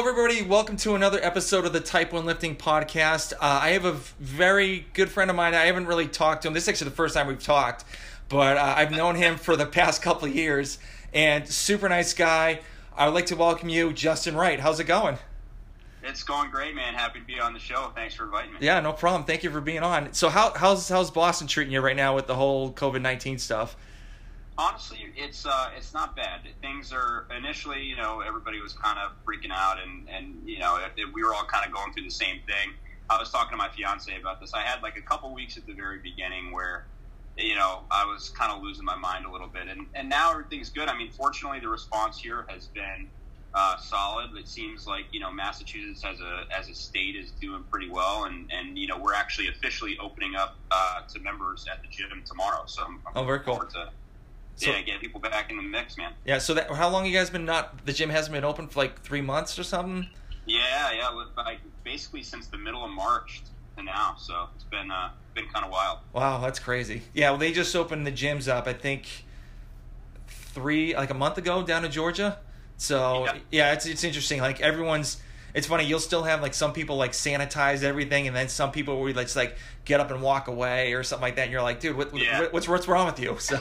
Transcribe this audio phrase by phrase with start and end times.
[0.00, 0.40] Hello, everybody.
[0.40, 3.34] Welcome to another episode of the Type 1 Lifting Podcast.
[3.34, 5.52] Uh, I have a very good friend of mine.
[5.52, 6.54] I haven't really talked to him.
[6.54, 7.84] This is actually the first time we've talked,
[8.30, 10.78] but uh, I've known him for the past couple of years
[11.12, 12.60] and super nice guy.
[12.96, 14.58] I would like to welcome you, Justin Wright.
[14.58, 15.18] How's it going?
[16.02, 16.94] It's going great, man.
[16.94, 17.92] Happy to be on the show.
[17.94, 18.58] Thanks for inviting me.
[18.62, 19.24] Yeah, no problem.
[19.24, 20.14] Thank you for being on.
[20.14, 23.76] So, how, how's how's Boston treating you right now with the whole COVID nineteen stuff?
[24.60, 26.40] Honestly, it's uh, it's not bad.
[26.60, 30.76] Things are initially, you know, everybody was kind of freaking out, and and you know,
[30.76, 32.74] it, it, we were all kind of going through the same thing.
[33.08, 34.52] I was talking to my fiance about this.
[34.54, 36.86] I had like a couple weeks at the very beginning where,
[37.36, 40.30] you know, I was kind of losing my mind a little bit, and and now
[40.30, 40.88] everything's good.
[40.88, 43.08] I mean, fortunately, the response here has been
[43.54, 44.30] uh, solid.
[44.38, 48.24] It seems like you know Massachusetts as a as a state is doing pretty well,
[48.24, 52.22] and and you know we're actually officially opening up uh, to members at the gym
[52.26, 52.62] tomorrow.
[52.66, 53.56] So I'm, I'm oh, very cool.
[53.58, 53.86] To,
[54.56, 56.12] so, yeah, get people back in the mix, man.
[56.26, 56.38] Yeah.
[56.38, 59.00] So that how long you guys been not the gym hasn't been open for like
[59.00, 60.06] three months or something?
[60.46, 61.24] Yeah, yeah.
[61.36, 63.42] Like basically since the middle of March
[63.76, 64.16] to now.
[64.18, 66.00] So it's been uh, been kind of wild.
[66.12, 67.02] Wow, that's crazy.
[67.14, 67.30] Yeah.
[67.30, 68.66] Well, they just opened the gyms up.
[68.66, 69.06] I think
[70.28, 72.38] three like a month ago down in Georgia.
[72.76, 74.40] So yeah, yeah it's it's interesting.
[74.40, 75.22] Like everyone's.
[75.52, 75.84] It's funny.
[75.84, 79.34] You'll still have like some people like sanitize everything, and then some people will just
[79.34, 81.44] like get up and walk away or something like that.
[81.44, 82.40] And you're like, dude, what, yeah.
[82.40, 83.36] what, what's what's wrong with you?
[83.38, 83.58] So.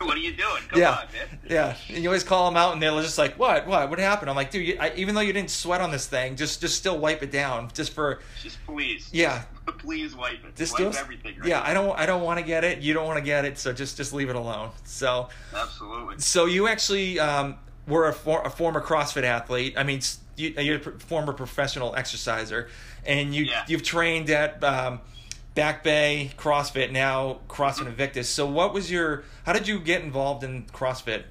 [0.06, 0.62] what are you doing?
[0.68, 0.90] Come yeah.
[0.90, 1.38] on, man.
[1.48, 1.76] Yeah.
[1.88, 3.66] And you always call them out, and they're just like, "What?
[3.66, 3.90] What?
[3.90, 6.36] What happened?" I'm like, "Dude, you, I, even though you didn't sweat on this thing,
[6.36, 9.10] just just still wipe it down, just for just please.
[9.12, 9.42] Yeah.
[9.78, 10.56] please wipe it.
[10.56, 11.38] Just wipe everything.
[11.38, 11.66] Right yeah, now.
[11.66, 12.78] I don't I don't want to get it.
[12.78, 14.70] You don't want to get it, so just just leave it alone.
[14.84, 16.18] So absolutely.
[16.18, 17.56] So you actually um,
[17.86, 19.74] were a, for, a former CrossFit athlete.
[19.76, 20.00] I mean,
[20.36, 22.70] you, are a former professional exerciser,
[23.04, 23.64] and you yeah.
[23.68, 24.64] you've trained at.
[24.64, 25.00] Um,
[25.60, 28.30] Back Bay, CrossFit, now CrossFit Invictus.
[28.30, 29.24] So, what was your?
[29.44, 31.24] How did you get involved in CrossFit?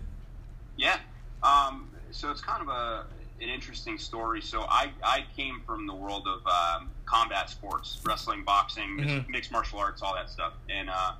[0.78, 0.98] Yeah,
[1.42, 3.08] um, so it's kind of a
[3.42, 4.40] an interesting story.
[4.44, 9.32] So, I I came from the world of um, combat sports, wrestling, boxing, mm-hmm.
[9.32, 11.14] mixed martial arts, all that stuff, and uh,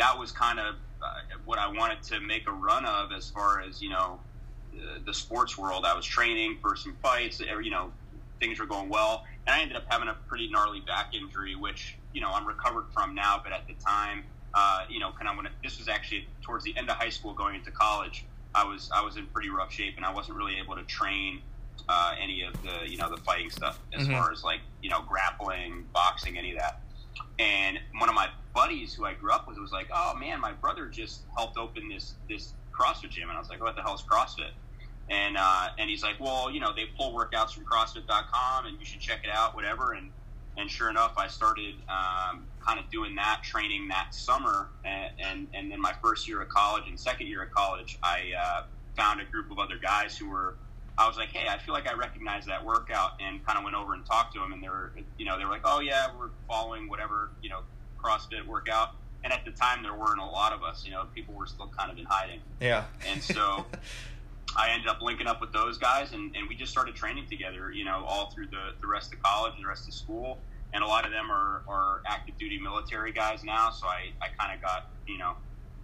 [0.00, 3.60] that was kind of uh, what I wanted to make a run of as far
[3.60, 4.18] as you know
[4.72, 5.84] the, the sports world.
[5.84, 7.38] I was training for some fights.
[7.38, 7.92] You know,
[8.40, 11.96] things were going well, and I ended up having a pretty gnarly back injury, which
[12.12, 13.40] you know I'm recovered from now.
[13.42, 16.64] But at the time, uh, you know, kind of when it, this was actually towards
[16.64, 19.72] the end of high school, going into college, I was I was in pretty rough
[19.72, 21.40] shape, and I wasn't really able to train
[21.88, 24.12] uh, any of the you know the fighting stuff as mm-hmm.
[24.12, 26.80] far as like you know grappling, boxing, any of that.
[27.38, 30.52] And one of my buddies who I grew up with was like, "Oh man, my
[30.52, 33.94] brother just helped open this this CrossFit gym," and I was like, "What the hell
[33.94, 34.50] is CrossFit?"
[35.10, 38.86] And uh, and he's like, well, you know, they pull workouts from CrossFit.com, and you
[38.86, 39.92] should check it out, whatever.
[39.92, 40.10] And
[40.56, 45.46] and sure enough, I started um, kind of doing that training that summer, and, and
[45.54, 48.62] and then my first year of college and second year of college, I uh,
[48.96, 50.56] found a group of other guys who were.
[50.98, 53.76] I was like, hey, I feel like I recognize that workout, and kind of went
[53.76, 56.08] over and talked to them, and they were, you know, they were like, oh yeah,
[56.18, 57.60] we're following whatever, you know,
[58.02, 58.90] CrossFit workout.
[59.22, 60.84] And at the time, there weren't a lot of us.
[60.84, 62.40] You know, people were still kind of in hiding.
[62.58, 62.84] Yeah.
[63.06, 63.64] And so
[64.56, 67.70] I ended up linking up with those guys, and, and we just started training together.
[67.70, 70.38] You know, all through the the rest of college and the rest of school.
[70.72, 74.28] And a lot of them are, are active duty military guys now, so I, I
[74.38, 75.34] kind of got you know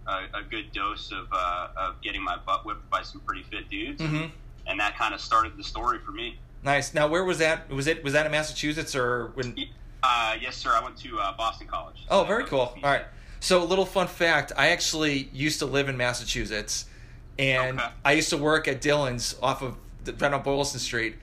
[0.07, 3.69] a, a good dose of uh, of getting my butt whipped by some pretty fit
[3.69, 4.27] dudes, mm-hmm.
[4.65, 6.39] and, that kind of started the story for me.
[6.63, 6.93] Nice.
[6.93, 7.69] Now, where was that?
[7.69, 9.57] Was it was that in Massachusetts or when?
[10.03, 10.71] Uh, yes, sir.
[10.71, 12.05] I went to uh, Boston College.
[12.09, 12.59] Oh, very cool.
[12.59, 13.05] All right.
[13.39, 16.85] So, a little fun fact: I actually used to live in Massachusetts
[17.39, 17.89] and okay.
[18.03, 19.77] I used to work at Dillon's off of
[20.19, 21.15] right on Boylston Street.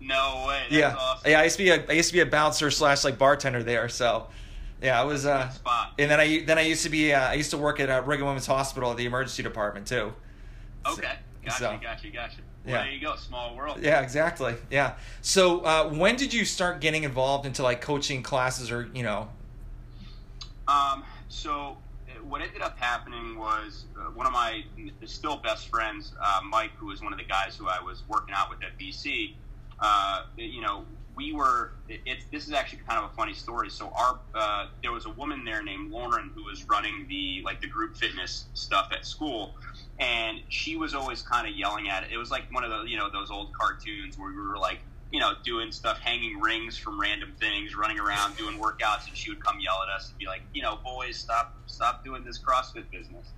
[0.00, 0.62] No way.
[0.62, 1.30] That's yeah, awesome.
[1.30, 1.40] yeah.
[1.40, 3.88] I used to be a I used to be a bouncer slash like bartender there.
[3.88, 4.28] So,
[4.82, 5.26] yeah, I was.
[5.26, 5.52] Uh,
[5.98, 8.00] and then I then I used to be uh, I used to work at uh,
[8.00, 10.12] Brigham Women's Hospital, the emergency department too.
[10.86, 11.12] Okay,
[11.44, 12.36] gotcha, so, gotcha, gotcha.
[12.64, 12.82] Well, yeah.
[12.84, 13.78] there you go, small world.
[13.82, 14.54] Yeah, exactly.
[14.70, 14.94] Yeah.
[15.22, 19.28] So, uh, when did you start getting involved into like coaching classes, or you know?
[20.66, 21.04] Um.
[21.28, 21.76] So,
[22.26, 24.64] what ended up happening was uh, one of my
[25.04, 28.34] still best friends, uh, Mike, who was one of the guys who I was working
[28.34, 29.34] out with at BC.
[29.80, 30.84] Uh, you know,
[31.16, 31.72] we were.
[31.88, 33.70] It's this is actually kind of a funny story.
[33.70, 37.60] So, our uh, there was a woman there named Lauren who was running the like
[37.60, 39.54] the group fitness stuff at school
[40.00, 42.10] and she was always kind of yelling at it.
[42.10, 44.80] It was like one of the you know those old cartoons where we were like
[45.12, 49.30] you know doing stuff, hanging rings from random things, running around doing workouts, and she
[49.30, 52.38] would come yell at us and be like, you know, boys, stop stop doing this
[52.38, 53.28] CrossFit business.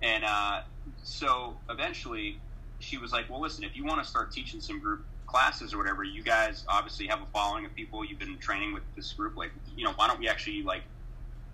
[0.00, 0.60] And uh,
[1.02, 2.38] so eventually,
[2.78, 5.78] she was like, well, listen, if you want to start teaching some group classes or
[5.78, 9.36] whatever, you guys obviously have a following of people you've been training with this group.
[9.36, 10.82] Like, you know, why don't we actually like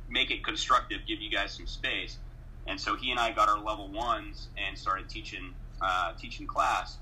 [0.09, 2.19] make it constructive, give you guys some space?
[2.67, 6.99] And so he and I got our level ones and started teaching uh, teaching class.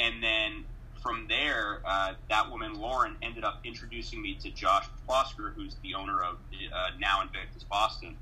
[0.00, 0.64] And then
[1.02, 5.94] from there, uh, that woman Lauren ended up introducing me to Josh Plosker, who's the
[5.94, 8.16] owner of uh, now Invictus Boston.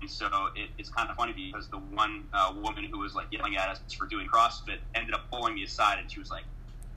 [0.00, 0.26] And so
[0.56, 3.68] it, it's kind of funny because the one uh, woman who was like yelling at
[3.68, 6.44] us for doing CrossFit ended up pulling me aside, and she was like,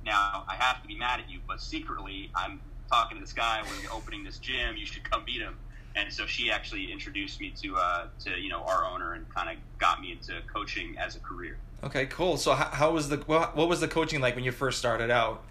[0.05, 3.61] "Now I have to be mad at you, but secretly I'm talking to this guy.
[3.63, 4.77] We're opening this gym.
[4.77, 5.57] You should come meet him."
[5.95, 9.49] and so she actually introduced me to uh, to you know our owner and kind
[9.49, 11.57] of got me into coaching as a career.
[11.83, 12.37] Okay, cool.
[12.37, 15.43] So how, how was the what was the coaching like when you first started out?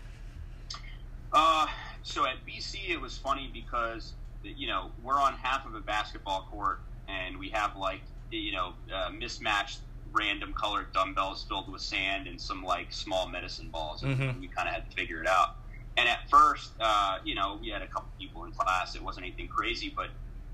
[1.32, 1.66] Uh,
[2.02, 4.12] so at BC it was funny because
[4.42, 8.74] you know we're on half of a basketball court and we have like you know
[8.94, 9.80] uh, mismatched
[10.14, 14.40] random colored dumbbells filled with sand and some like small medicine balls and mm-hmm.
[14.40, 15.56] we kind of had to figure it out.
[15.96, 19.26] And at first uh, you know we had a couple people in class it wasn't
[19.26, 20.08] anything crazy but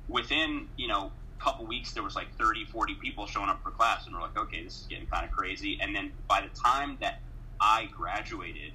[0.08, 3.70] within you know a couple weeks there was like 30 40 people showing up for
[3.70, 5.78] class and we're like okay this is getting kind of crazy.
[5.80, 7.20] And then by the time that
[7.60, 8.72] i graduated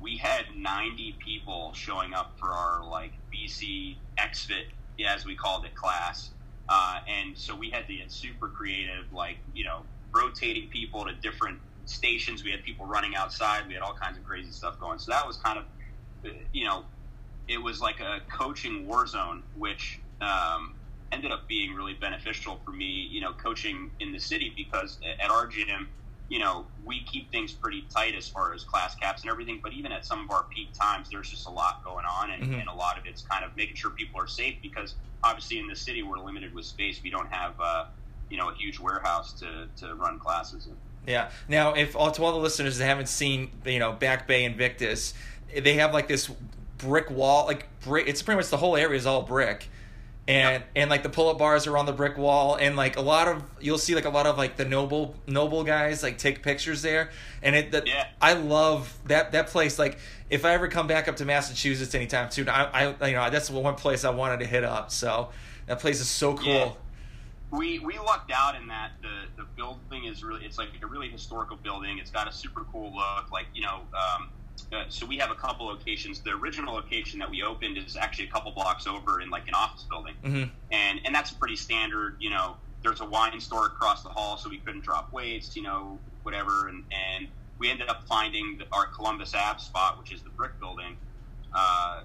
[0.00, 4.66] we had 90 people showing up for our like bc xfit
[5.06, 6.30] as we called it class
[6.70, 9.82] uh, and so we had to get super creative like you know
[10.14, 12.44] rotating people to different stations.
[12.44, 13.66] We had people running outside.
[13.68, 14.98] We had all kinds of crazy stuff going.
[14.98, 15.64] So that was kind of
[16.52, 16.84] you know
[17.48, 20.76] it was like a coaching war zone which um,
[21.12, 25.30] ended up being really beneficial for me, you know, coaching in the city because at
[25.30, 25.88] our gym,
[26.30, 29.58] you know, we keep things pretty tight as far as class caps and everything.
[29.60, 32.44] But even at some of our peak times, there's just a lot going on, and,
[32.44, 32.54] mm-hmm.
[32.54, 34.94] and a lot of it's kind of making sure people are safe because
[35.24, 37.00] obviously in the city we're limited with space.
[37.02, 37.86] We don't have, uh,
[38.30, 40.76] you know, a huge warehouse to to run classes in.
[41.06, 41.30] Yeah.
[41.48, 45.14] Now, if all to all the listeners that haven't seen, you know, Back Bay Invictus,
[45.52, 46.30] they have like this
[46.78, 48.06] brick wall, like brick.
[48.06, 49.68] It's pretty much the whole area is all brick
[50.30, 53.26] and and like the pull-up bars are on the brick wall and like a lot
[53.26, 56.82] of you'll see like a lot of like the NOBULL NOBULL guys like take pictures
[56.82, 57.10] there.
[57.42, 58.06] And it that yeah.
[58.22, 59.76] i love that that place.
[59.76, 59.98] Like
[60.30, 63.48] if i ever come back up to massachusetts anytime soon i i you know that's
[63.48, 64.92] the one place i wanted to hit up.
[64.92, 65.30] So
[65.66, 66.46] that place is so cool.
[66.46, 66.72] Yeah.
[67.50, 71.08] we we lucked out in that the the building is really it's like a really
[71.08, 71.98] historical building.
[71.98, 74.28] It's got a super cool look like you know um,
[74.72, 76.20] uh, so we have a couple locations.
[76.20, 79.54] The original location that we opened is actually a couple blocks over in like an
[79.54, 80.50] office building, mm-hmm.
[80.72, 82.16] and and that's pretty standard.
[82.20, 85.56] You know, there's a wine store across the hall, so we couldn't drop weights.
[85.56, 90.12] You know, whatever, and and we ended up finding the, our Columbus Ave spot, which
[90.12, 90.96] is the brick building.
[91.52, 92.02] Uh,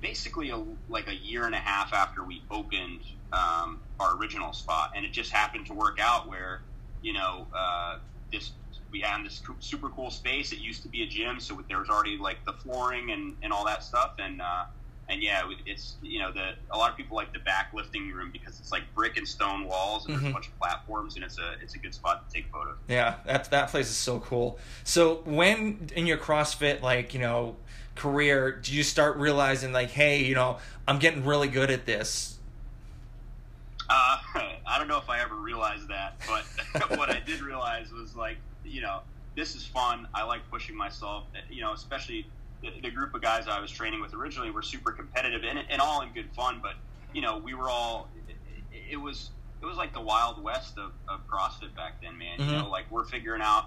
[0.00, 3.00] basically, a, like a year and a half after we opened
[3.32, 6.62] um, our original spot, and it just happened to work out where
[7.02, 7.98] you know uh,
[8.32, 8.50] this
[8.90, 10.52] we had this super cool space.
[10.52, 13.52] It used to be a gym, so there was already like the flooring and, and
[13.52, 14.14] all that stuff.
[14.18, 14.64] And uh,
[15.08, 18.30] and yeah, it's you know the a lot of people like the back lifting room
[18.30, 20.22] because it's like brick and stone walls and mm-hmm.
[20.22, 20.32] there's a mm-hmm.
[20.34, 22.76] bunch of platforms and it's a it's a good spot to take photos.
[22.88, 24.58] Yeah, that that place is so cool.
[24.84, 27.56] So when in your CrossFit like you know
[27.94, 32.38] career, do you start realizing like, hey, you know, I'm getting really good at this?
[33.90, 34.18] Uh,
[34.66, 38.36] I don't know if I ever realized that, but what I did realize was like
[38.68, 39.00] you know,
[39.36, 40.06] this is fun.
[40.14, 41.24] I like pushing myself.
[41.50, 42.26] You know, especially
[42.62, 45.80] the, the group of guys I was training with originally were super competitive and, and
[45.80, 46.60] all in good fun.
[46.62, 46.74] But
[47.12, 48.08] you know, we were all.
[48.28, 52.38] It, it was it was like the wild west of, of CrossFit back then, man.
[52.38, 52.50] Mm-hmm.
[52.50, 53.66] You know, like we're figuring out.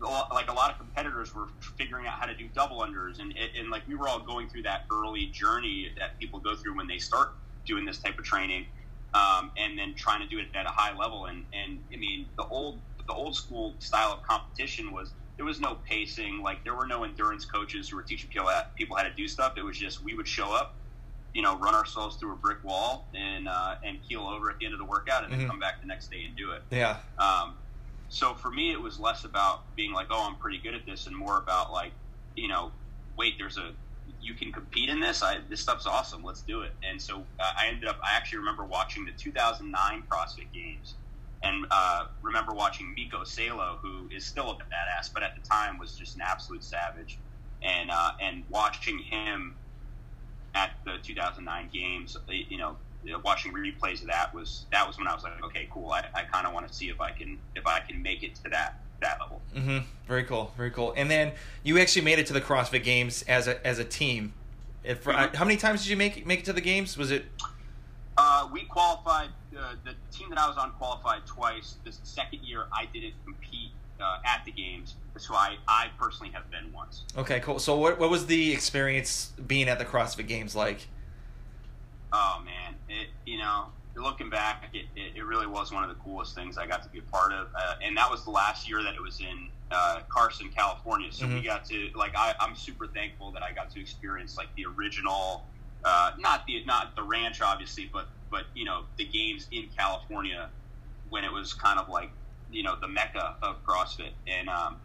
[0.00, 3.68] Like a lot of competitors were figuring out how to do double unders, and and
[3.70, 6.98] like we were all going through that early journey that people go through when they
[6.98, 7.34] start
[7.66, 8.64] doing this type of training,
[9.12, 11.26] um, and then trying to do it at a high level.
[11.26, 12.78] And and I mean, the old
[13.12, 16.42] the old school style of competition was there was no pacing.
[16.42, 19.28] Like there were no endurance coaches who were teaching people how, people how to do
[19.28, 19.54] stuff.
[19.56, 20.74] It was just we would show up,
[21.34, 24.64] you know, run ourselves through a brick wall and uh, and keel over at the
[24.64, 25.42] end of the workout, and mm-hmm.
[25.42, 26.62] then come back the next day and do it.
[26.70, 26.98] Yeah.
[27.18, 27.54] Um,
[28.08, 31.06] so for me, it was less about being like, oh, I'm pretty good at this,
[31.06, 31.92] and more about like,
[32.36, 32.72] you know,
[33.16, 33.72] wait, there's a
[34.22, 35.22] you can compete in this.
[35.22, 36.22] I, this stuff's awesome.
[36.22, 36.72] Let's do it.
[36.82, 37.98] And so uh, I ended up.
[38.02, 40.94] I actually remember watching the 2009 CrossFit Games,
[41.42, 45.78] and uh, remember watching Mikko Salo, who is still a badass, but at the time
[45.78, 47.18] was just an absolute savage,
[47.62, 49.56] and uh, and watching him
[50.54, 52.76] at the 2009 Games, you know,
[53.24, 55.90] watching replays of that was that was when I was like, okay, cool.
[55.90, 58.34] I, I kind of want to see if I can if I can make it
[58.36, 59.40] to that that level.
[59.54, 59.78] Mm-hmm.
[60.06, 60.94] Very cool, very cool.
[60.96, 61.32] And then
[61.62, 64.34] you actually made it to the CrossFit Games as a as a team.
[64.84, 65.34] If mm-hmm.
[65.36, 66.96] how many times did you make make it to the games?
[66.96, 67.24] Was it?
[68.16, 69.30] Uh, we qualified.
[69.58, 71.76] Uh, the team that I was on qualified twice.
[71.84, 76.50] The second year, I didn't compete uh, at the games, so I, I personally have
[76.50, 77.04] been once.
[77.16, 77.58] Okay, cool.
[77.58, 80.88] So what what was the experience being at the CrossFit Games like?
[82.12, 83.66] Oh man, it you know
[83.96, 86.88] looking back, it, it, it, really was one of the coolest things I got to
[86.88, 87.48] be a part of.
[87.54, 91.12] Uh, and that was the last year that it was in uh, Carson, California.
[91.12, 91.36] So mm-hmm.
[91.36, 94.66] we got to like I, I'm super thankful that I got to experience like the
[94.66, 95.44] original,
[95.84, 100.50] uh, not the not the ranch obviously, but but you know the games in California
[101.08, 102.10] when it was kind of like
[102.50, 104.80] you know the mecca of CrossFit, and um,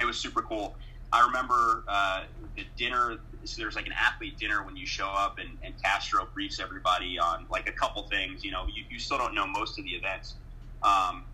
[0.00, 0.74] it was super cool.
[1.12, 2.22] I remember uh,
[2.56, 6.26] the dinner so there's like an athlete dinner when you show up and, and Castro
[6.34, 8.42] briefs everybody on like a couple things.
[8.42, 10.36] You know, you, you still don't know most of the events.
[10.82, 11.26] Um,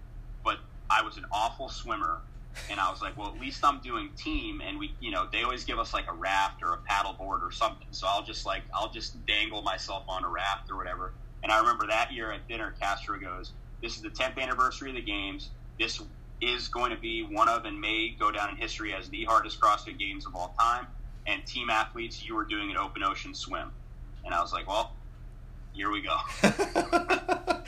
[0.45, 0.59] but
[0.91, 2.23] I was an awful swimmer
[2.71, 4.61] and I was like, well, at least I'm doing team.
[4.65, 7.43] And we, you know, they always give us like a raft or a paddle board
[7.43, 7.89] or something.
[7.91, 11.13] So I'll just like, I'll just dangle myself on a raft or whatever.
[11.43, 13.53] And I remember that year at dinner, Castro goes,
[13.83, 15.51] this is the 10th anniversary of the games.
[15.79, 16.01] This
[16.41, 19.61] is going to be one of and may go down in history as the hardest
[19.61, 20.87] CrossFit games of all time
[21.27, 23.71] and team athletes, you were doing an open ocean swim.
[24.25, 24.95] And I was like, well,
[25.73, 26.17] here we go.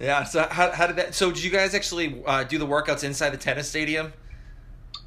[0.00, 0.24] yeah.
[0.24, 1.14] So how, how did that?
[1.14, 4.12] So did you guys actually uh, do the workouts inside the tennis stadium?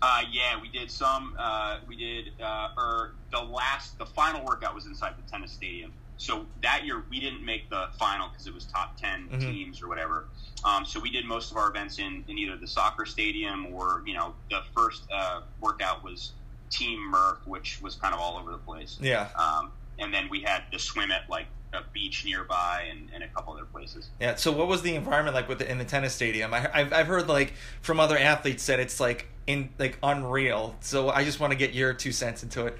[0.01, 1.35] Uh, yeah, we did some.
[1.37, 5.93] Uh, we did, uh, or the last, the final workout was inside the tennis stadium.
[6.17, 9.39] So that year we didn't make the final because it was top 10 mm-hmm.
[9.39, 10.25] teams or whatever.
[10.63, 14.03] Um, so we did most of our events in, in either the soccer stadium or
[14.05, 16.33] you know the first uh, workout was
[16.69, 18.97] Team Murph, which was kind of all over the place.
[19.01, 19.29] Yeah.
[19.35, 23.27] Um, and then we had to swim at like a beach nearby and, and a
[23.27, 24.09] couple other places.
[24.19, 24.35] Yeah.
[24.35, 26.53] So what was the environment like with the, in the tennis stadium?
[26.53, 30.75] I, have I've heard like from other athletes that it's like in like unreal.
[30.81, 32.77] So I just want to get your two cents into it.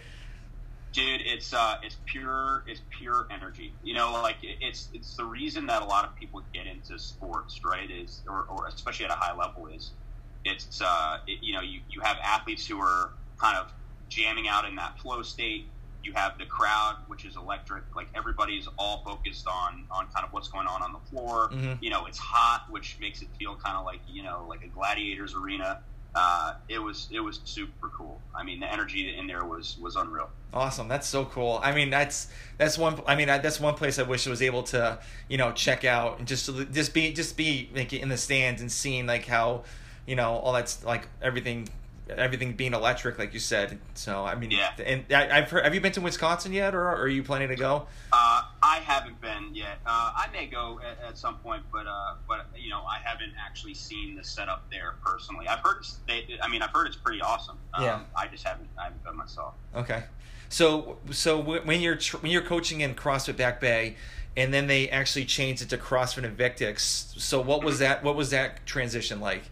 [0.94, 3.74] Dude, it's uh, it's pure, it's pure energy.
[3.82, 7.64] You know, like it's it's the reason that a lot of people get into sports,
[7.64, 7.90] right?
[7.90, 9.92] Is or, or especially at a high level is
[10.44, 13.72] it's uh, it, you know you you have athletes who are kind of
[14.10, 15.66] jamming out in that flow state.
[16.04, 17.84] You have the crowd, which is electric.
[17.96, 21.50] Like everybody's all focused on on kind of what's going on on the floor.
[21.50, 21.84] Mm-hmm.
[21.84, 24.68] You know, it's hot, which makes it feel kind of like you know like a
[24.68, 25.82] gladiators arena.
[26.14, 28.20] Uh, it was it was super cool.
[28.36, 30.30] I mean, the energy in there was was unreal.
[30.54, 31.62] Awesome, that's so cool.
[31.64, 32.28] I mean, that's
[32.58, 33.00] that's one.
[33.08, 36.20] I mean, that's one place I wish I was able to you know check out
[36.20, 39.64] and just just be just be like in the stands and seeing like how
[40.06, 41.70] you know all that's like everything
[42.18, 43.80] everything being electric, like you said.
[43.94, 44.72] So I mean, yeah.
[44.84, 45.64] And I've heard.
[45.64, 47.88] Have you been to Wisconsin yet, or, are you planning to go?
[48.12, 49.80] Uh, I haven't been yet.
[49.86, 53.34] Uh, I may go at, at some point, but uh, but you know, I haven't
[53.40, 55.48] actually seen the setup there personally.
[55.48, 55.86] I've heard.
[56.08, 57.58] They, I mean, I've heard it's pretty awesome.
[57.74, 58.00] Um, yeah.
[58.16, 58.70] I just haven't.
[58.80, 59.56] I haven't been myself.
[59.76, 60.04] Okay.
[60.50, 63.96] So so when you're when you're coaching in CrossFit Back Bay,
[64.36, 67.14] and then they actually changed it to CrossFit Invictus.
[67.18, 68.04] So what was that?
[68.04, 69.44] What was that transition like?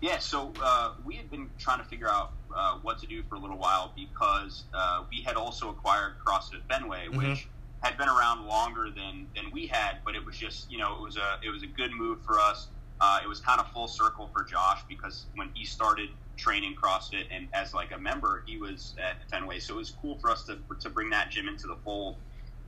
[0.00, 3.34] Yeah, so uh, we had been trying to figure out uh, what to do for
[3.34, 7.18] a little while because uh, we had also acquired CrossFit Fenway, mm-hmm.
[7.18, 7.48] which
[7.82, 11.00] had been around longer than, than we had, but it was just you know it
[11.00, 12.68] was a it was a good move for us.
[13.00, 17.24] Uh, it was kind of full circle for Josh because when he started training CrossFit
[17.30, 20.44] and as like a member, he was at Fenway, so it was cool for us
[20.44, 22.16] to to bring that gym into the fold.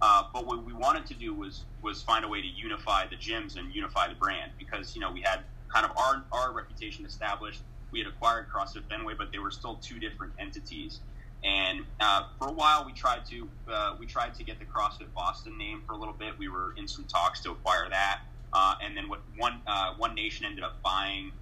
[0.01, 3.17] Uh, but what we wanted to do was was find a way to unify the
[3.17, 5.41] gyms and unify the brand because you know we had
[5.73, 7.63] kind of our our reputation established.
[7.93, 11.01] We had acquired CrossFit Fenway, but they were still two different entities.
[11.45, 15.13] And uh, for a while, we tried to uh, we tried to get the CrossFit
[15.15, 16.39] Boston name for a little bit.
[16.39, 18.21] We were in some talks to acquire that,
[18.53, 21.33] uh, and then what one uh, one nation ended up buying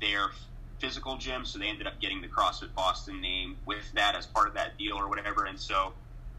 [0.00, 0.30] their
[0.80, 4.48] physical gym, so they ended up getting the CrossFit Boston name with that as part
[4.48, 5.46] of that deal or whatever.
[5.46, 5.94] And so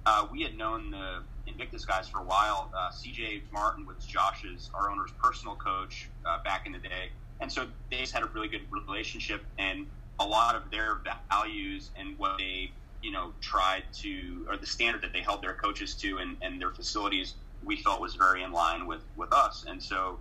[0.05, 2.69] uh, we had known the Invictus guys for a while.
[2.77, 6.11] Uh, CJ Martin was Josh's our owner's personal coach
[6.43, 9.87] back in the day and so they just had a really good relationship, and
[10.19, 12.71] a lot of their values and what they,
[13.03, 16.59] you know, tried to, or the standard that they held their coaches to and, and
[16.59, 19.65] their facilities, we felt was very in line with, with us.
[19.67, 20.19] And so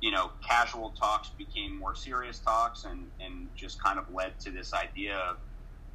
[0.00, 4.50] you know, casual talks became more serious talks, and and just kind of led to
[4.50, 5.36] this idea of,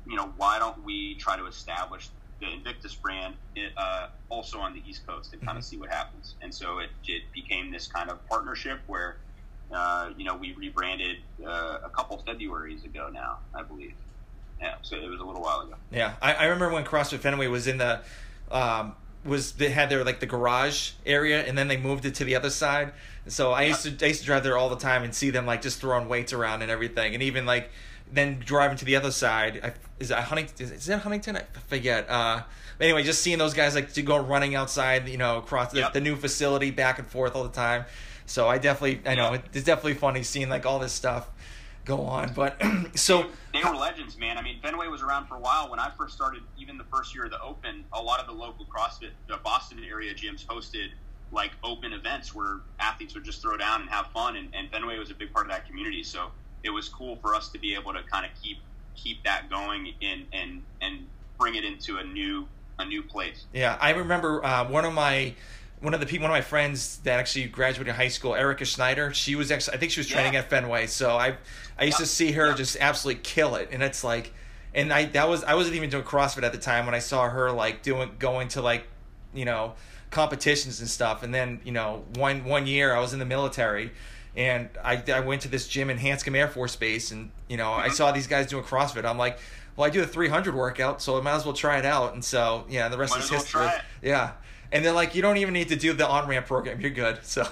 [0.05, 2.09] you know, why don't we try to establish
[2.41, 3.35] the Invictus brand
[3.77, 5.69] uh, also on the East Coast and kind of mm-hmm.
[5.69, 6.35] see what happens.
[6.41, 9.17] And so it, it became this kind of partnership where,
[9.73, 13.93] uh, you know, we rebranded uh, a couple Februarys ago now, I believe.
[14.61, 15.75] Yeah, so it was a little while ago.
[15.91, 18.01] Yeah, I, I remember when CrossFit Fenway was in the
[18.51, 22.23] um, was they had their like the garage area and then they moved it to
[22.23, 22.91] the other side.
[23.27, 25.45] So I used to I used to drive there all the time and see them
[25.45, 27.71] like just throwing weights around and everything, and even like
[28.11, 29.59] then driving to the other side.
[29.63, 30.71] I, is that Huntington?
[30.71, 31.37] Is that Huntington?
[31.37, 32.09] I forget.
[32.09, 32.43] Uh,
[32.79, 35.93] anyway, just seeing those guys like to go running outside, you know, across the, yep.
[35.93, 37.85] the new facility, back and forth all the time.
[38.25, 41.29] So I definitely, I know it's definitely funny seeing like all this stuff
[41.85, 42.33] go on.
[42.33, 42.61] But
[42.95, 44.37] so they were legends, man.
[44.37, 45.69] I mean, Fenway was around for a while.
[45.69, 48.33] When I first started, even the first year of the Open, a lot of the
[48.33, 50.89] local CrossFit, the Boston area gyms hosted
[51.31, 54.99] like open events where athletes would just throw down and have fun, and, and Fenway
[54.99, 56.03] was a big part of that community.
[56.03, 56.27] So
[56.63, 58.57] it was cool for us to be able to kind of keep
[58.95, 61.07] keep that going and and and
[61.39, 62.47] bring it into a new
[62.79, 63.45] a new place.
[63.53, 65.33] Yeah, I remember uh, one of my
[65.83, 69.13] one of the people, one of my friends that actually graduated high school, Erica Schneider.
[69.13, 70.39] She was actually, I think she was training yeah.
[70.39, 70.87] at Fenway.
[70.87, 71.35] So I,
[71.77, 74.33] I used to see her just absolutely kill it, and it's like,
[74.73, 77.29] and I that was I wasn't even doing CrossFit at the time when I saw
[77.29, 78.87] her like doing going to like,
[79.33, 79.73] you know,
[80.09, 81.21] competitions and stuff.
[81.21, 83.91] And then you know one one year I was in the military,
[84.37, 87.73] and I I went to this gym in Hanscom Air Force Base, and you know
[87.73, 87.93] I mm-hmm.
[87.93, 89.03] saw these guys doing CrossFit.
[89.05, 89.37] I'm like.
[89.75, 92.13] Well, I do a 300 workout, so I might as well try it out.
[92.13, 93.65] And so, yeah, the rest might is history.
[94.03, 94.33] Yeah,
[94.73, 96.81] and they're like, you don't even need to do the on ramp program.
[96.81, 97.19] You're good.
[97.23, 97.47] So.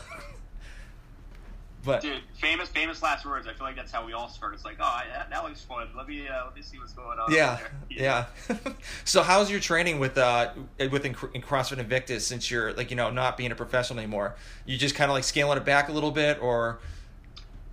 [1.83, 3.47] But dude, famous, famous last words.
[3.47, 4.53] I feel like that's how we all start.
[4.53, 5.87] It's like, oh, that, that looks fun.
[5.97, 7.33] Let me, uh, let me see what's going on.
[7.33, 7.57] Yeah,
[7.89, 8.25] yeah.
[9.03, 12.95] so, how's your training with uh with in, in CrossFit Invictus since you're like you
[12.95, 14.35] know not being a professional anymore?
[14.65, 16.79] You just kind of like scaling it back a little bit, or?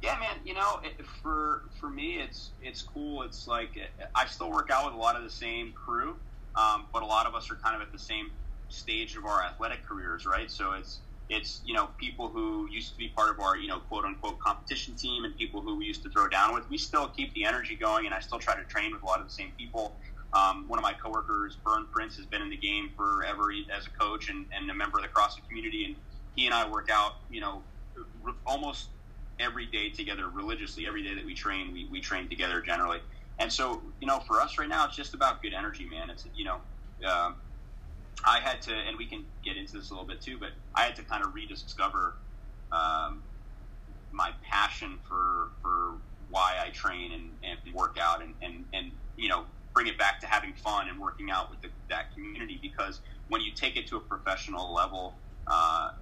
[0.02, 0.36] Yeah, man.
[0.42, 3.22] You know, it, for for me, it's it's cool.
[3.22, 3.78] It's like
[4.14, 6.16] I still work out with a lot of the same crew,
[6.56, 8.30] um, but a lot of us are kind of at the same
[8.68, 10.50] stage of our athletic careers, right?
[10.50, 13.80] So it's it's you know people who used to be part of our you know
[13.80, 16.68] quote unquote competition team and people who we used to throw down with.
[16.70, 19.20] We still keep the energy going, and I still try to train with a lot
[19.20, 19.96] of the same people.
[20.34, 23.90] Um, one of my coworkers, Bern Prince, has been in the game forever as a
[23.90, 25.96] coach and, and a member of the CrossFit community, and
[26.34, 27.62] he and I work out you know
[28.22, 28.88] re- almost
[29.40, 30.86] every day together religiously.
[30.86, 32.98] Every day that we train, we, we train together generally.
[33.38, 36.10] And so, you know, for us right now, it's just about good energy, man.
[36.10, 36.58] It's, you know,
[37.06, 37.30] uh,
[38.26, 40.82] I had to, and we can get into this a little bit too, but I
[40.82, 42.14] had to kind of rediscover
[42.72, 43.22] um,
[44.12, 45.92] my passion for for
[46.30, 50.20] why I train and, and work out and, and, and you know bring it back
[50.20, 53.86] to having fun and working out with the, that community because when you take it
[53.86, 55.14] to a professional level,
[55.46, 55.92] uh,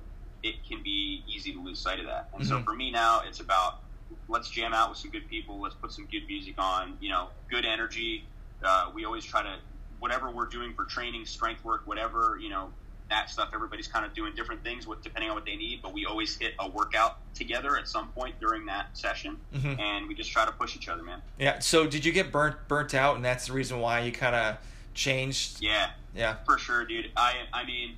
[0.43, 2.29] it can be easy to lose sight of that.
[2.33, 2.59] And mm-hmm.
[2.59, 3.81] so for me now, it's about
[4.29, 7.29] let's jam out with some good people, let's put some good music on, you know,
[7.51, 8.25] good energy.
[8.65, 9.57] Uh, we always try to
[9.99, 12.71] whatever we're doing for training, strength work, whatever, you know,
[13.09, 15.93] that stuff, everybody's kind of doing different things with depending on what they need, but
[15.93, 19.79] we always hit a workout together at some point during that session, mm-hmm.
[19.81, 21.23] and we just try to push each other, man.
[21.39, 21.61] Yeah.
[21.61, 24.57] So did you get burnt burnt out, and that's the reason why you kind of
[24.95, 25.63] changed?
[25.63, 25.91] Yeah.
[26.15, 26.37] Yeah.
[26.45, 27.11] For sure, dude.
[27.17, 27.97] I I mean,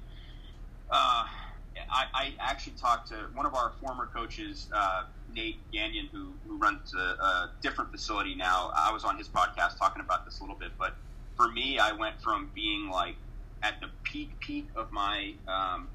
[0.91, 1.25] uh,
[1.91, 6.59] I, I actually talked to one of our former coaches, uh, Nate Gagnon, who who
[6.59, 8.73] runs a, a different facility now.
[8.77, 10.97] I was on his podcast talking about this a little bit, but
[11.39, 13.15] for me, I went from being like
[13.63, 15.89] at the peak peak of my um,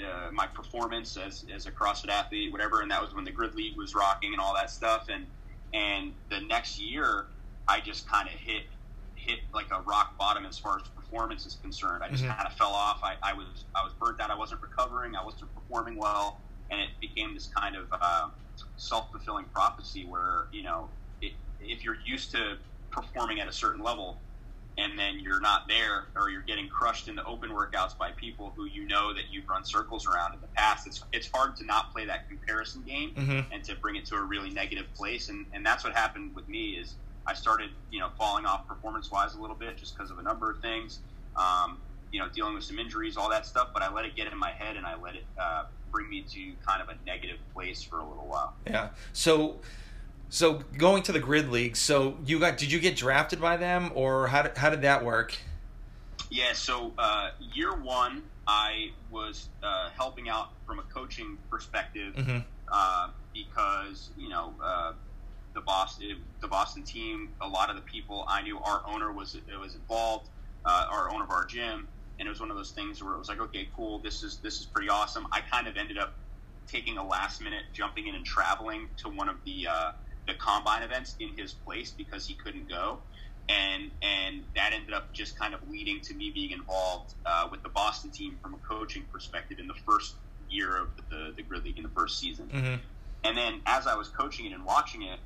[0.00, 3.54] uh, my performance as, as a CrossFit athlete, whatever, and that was when the Grid
[3.54, 5.08] League was rocking and all that stuff.
[5.12, 5.26] And
[5.74, 7.26] and the next year,
[7.68, 8.62] I just kind of hit
[9.16, 12.02] hit like a rock bottom as far as performance is concerned.
[12.02, 12.32] I just mm-hmm.
[12.32, 13.00] kind of fell off.
[13.02, 14.30] I, I was I was burnt out.
[14.30, 15.16] I wasn't recovering.
[15.16, 18.28] I wasn't performing well, and it became this kind of uh,
[18.76, 20.88] self fulfilling prophecy where you know
[21.20, 22.56] it, if you're used to
[22.90, 24.18] performing at a certain level,
[24.76, 28.52] and then you're not there or you're getting crushed in the open workouts by people
[28.56, 30.86] who you know that you've run circles around in the past.
[30.86, 33.52] It's it's hard to not play that comparison game mm-hmm.
[33.52, 35.28] and to bring it to a really negative place.
[35.28, 36.94] And and that's what happened with me is
[37.26, 40.22] I started you know falling off performance wise a little bit just because of a
[40.22, 40.98] number of things
[41.36, 41.78] um,
[42.12, 44.38] you know dealing with some injuries all that stuff but I let it get in
[44.38, 47.82] my head and I let it uh, bring me to kind of a negative place
[47.82, 48.54] for a little while.
[48.66, 48.88] Yeah.
[49.12, 49.60] So
[50.28, 53.90] so going to the grid league, so you got did you get drafted by them
[53.94, 55.36] or how did, how did that work?
[56.30, 62.38] Yeah, so uh, year one I was uh, helping out from a coaching perspective mm-hmm.
[62.70, 64.92] uh, because you know uh,
[65.54, 69.36] the Boston the Boston team, a lot of the people I knew, our owner was
[69.60, 70.28] was involved,
[70.64, 73.18] uh, our owner of our gym, and it was one of those things where it
[73.18, 75.26] was like, okay, cool, this is this is pretty awesome.
[75.32, 76.14] I kind of ended up
[76.66, 79.92] taking a last minute jumping in and traveling to one of the uh,
[80.26, 82.98] the combine events in his place because he couldn't go
[83.48, 87.62] and and that ended up just kind of leading to me being involved uh, with
[87.62, 90.14] the Boston team from a coaching perspective in the first
[90.48, 92.48] year of the the Grid League in the first season.
[92.52, 92.74] Mm-hmm.
[93.24, 95.18] And then as I was coaching it and watching it,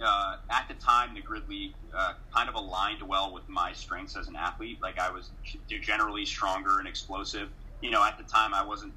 [0.00, 4.16] uh, at the time the Grid League uh, kind of aligned well with my strengths
[4.16, 4.78] as an athlete.
[4.82, 5.30] Like I was
[5.68, 7.48] generally stronger and explosive.
[7.80, 8.92] You know, at the time I wasn't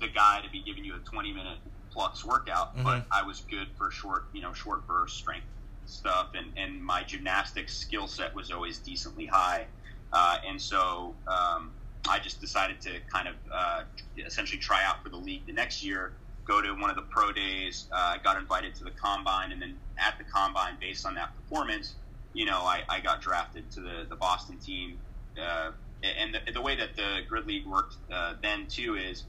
[0.00, 1.58] the guy to be giving you a 20 minute
[1.92, 2.84] plus workout, mm-hmm.
[2.84, 5.46] but I was good for short, you know, short burst strength
[5.86, 9.66] stuff, and, and my gymnastics skill set was always decently high.
[10.12, 11.70] Uh, and so um,
[12.08, 13.82] I just decided to kind of uh,
[14.18, 16.12] essentially try out for the league the next year,
[16.44, 19.76] go to one of the pro days, uh, got invited to the combine, and then
[19.98, 21.94] at the combine, based on that performance,
[22.32, 24.98] you know, I, I got drafted to the, the Boston team.
[25.40, 25.72] Uh,
[26.02, 29.24] and the, the, way that the Grid League worked uh, then, too, is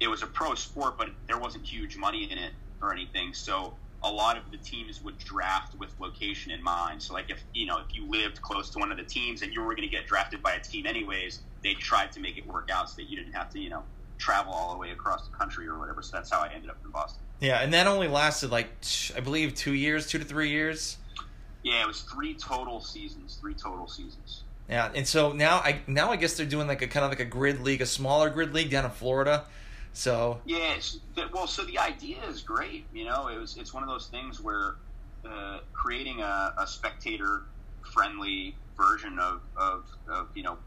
[0.00, 3.34] it was a pro sport, but there wasn't huge money in it or anything.
[3.34, 7.02] So a lot of the teams would draft with location in mind.
[7.02, 9.52] So, like if you know if you lived close to one of the teams and
[9.52, 12.46] you were going to get drafted by a team anyways, they tried to make it
[12.46, 13.82] work out so that you didn't have to you know
[14.18, 16.02] travel all the way across the country or whatever.
[16.02, 17.22] So that's how I ended up in Boston.
[17.40, 18.70] Yeah, and that only lasted like
[19.14, 20.96] I believe two years, two to three years.
[21.62, 23.36] Yeah, it was three total seasons.
[23.38, 24.44] Three total seasons.
[24.68, 27.20] Yeah, and so now I now I guess they're doing like a kind of like
[27.20, 29.44] a grid league, a smaller grid league down in Florida.
[29.92, 30.78] So yeah,
[31.32, 32.86] well, so the idea is great.
[32.92, 34.76] You know, it was it's one of those things where
[35.24, 37.42] uh, creating a, a spectator
[37.82, 40.58] friendly version of, of, of you know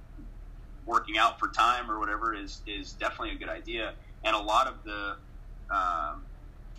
[0.86, 3.94] working out for time or whatever is is definitely a good idea.
[4.24, 5.16] And a lot of the
[5.74, 6.24] um,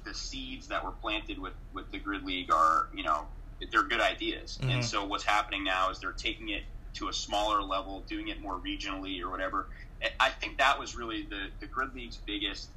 [0.05, 3.27] the seeds that were planted with with the grid league are you know
[3.73, 4.59] they're good ideas.
[4.61, 4.71] Mm-hmm.
[4.71, 8.41] And so what's happening now is they're taking it to a smaller level, doing it
[8.41, 9.67] more regionally or whatever,
[10.21, 12.69] I think that was really the, the Grid League's biggest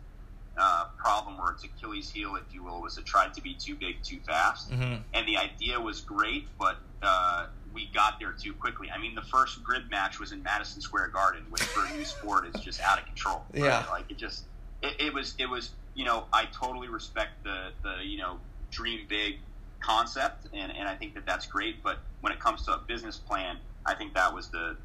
[0.57, 3.75] uh, problem, or its Achilles heel, if you will, was it tried to be too
[3.75, 4.71] big too fast.
[4.71, 5.01] Mm-hmm.
[5.13, 8.89] And the idea was great, but uh, we got there too quickly.
[8.89, 12.05] I mean, the first grid match was in Madison Square Garden, which for a new
[12.05, 13.43] sport is just out of control.
[13.53, 13.63] Right?
[13.63, 14.45] Yeah, like it just
[14.81, 18.39] it, it was it was you know I totally respect the the you know
[18.71, 19.39] dream big
[19.79, 21.83] concept, and and I think that that's great.
[21.83, 24.77] But when it comes to a business plan, I think that was the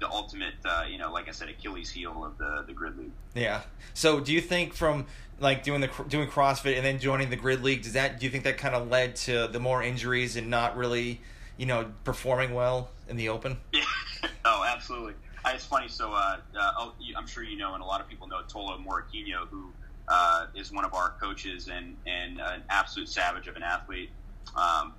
[0.00, 3.10] the ultimate, uh, you know, like I said, Achilles heel of the the grid league.
[3.34, 3.62] Yeah.
[3.94, 5.06] So, do you think from
[5.40, 8.30] like doing the doing CrossFit and then joining the grid league, does that do you
[8.30, 11.20] think that kind of led to the more injuries and not really,
[11.56, 13.58] you know, performing well in the open?
[13.72, 13.82] Yeah.
[14.44, 15.14] oh, absolutely.
[15.46, 15.88] It's funny.
[15.88, 18.78] So, uh, uh, oh, I'm sure you know, and a lot of people know Tola
[18.78, 19.72] Morakinyo, who
[20.08, 24.10] uh, is one of our coaches and and an absolute savage of an athlete.
[24.56, 24.94] Um,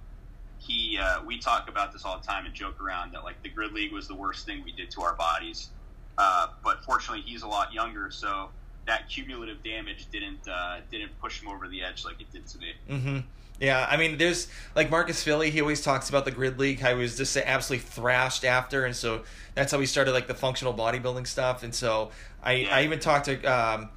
[0.59, 3.49] he uh, we talk about this all the time and joke around that like the
[3.49, 5.69] grid league was the worst thing we did to our bodies.
[6.17, 8.49] Uh, but fortunately, he's a lot younger, so
[8.85, 12.57] that cumulative damage didn't uh, didn't push him over the edge like it did to
[12.59, 12.73] me.
[12.89, 13.19] Mm-hmm.
[13.61, 15.49] Yeah, I mean, there's like Marcus Filly.
[15.49, 16.79] He always talks about the grid league.
[16.79, 19.23] How he was just absolutely thrashed after, and so
[19.55, 21.63] that's how he started like the functional bodybuilding stuff.
[21.63, 22.11] And so
[22.43, 22.75] I, yeah.
[22.75, 23.89] I even talked to um,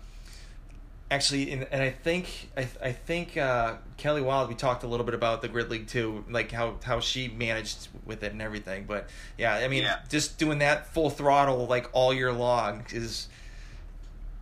[1.12, 4.48] actually, and, and I think I, I think uh, Kelly Wild.
[4.48, 7.88] We talked a little bit about the Grid League too, like how how she managed
[8.06, 8.84] with it and everything.
[8.84, 10.00] But yeah, I mean, yeah.
[10.08, 13.28] just doing that full throttle like all year long is.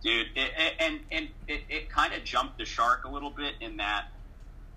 [0.01, 3.77] Dude, it, and and it, it kind of jumped the shark a little bit in
[3.77, 4.05] that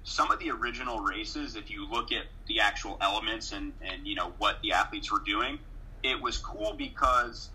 [0.03, 4.17] some of the original races, if you look at the actual elements and and you
[4.17, 5.59] know what the athletes were doing,
[6.03, 7.49] it was cool because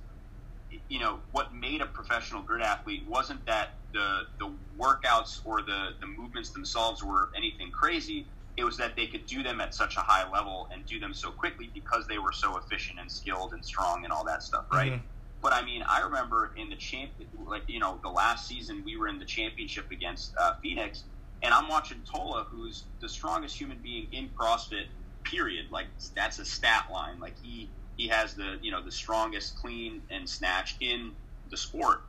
[0.90, 5.90] you know what made a professional grid athlete wasn't that the the workouts or the
[6.02, 8.26] the movements themselves were anything crazy.
[8.58, 11.14] It was that they could do them at such a high level and do them
[11.14, 14.66] so quickly because they were so efficient and skilled and strong and all that stuff,
[14.74, 14.94] right?
[14.94, 15.06] Mm-hmm.
[15.42, 17.12] But I mean, I remember in the champ,
[17.48, 21.04] like you know, the last season we were in the championship against uh, Phoenix,
[21.42, 24.88] and I'm watching Tola, who's the strongest human being in CrossFit.
[25.24, 25.66] Period.
[25.70, 27.20] Like that's a stat line.
[27.20, 31.12] Like he he has the you know the strongest clean and snatch in
[31.52, 32.00] the sport,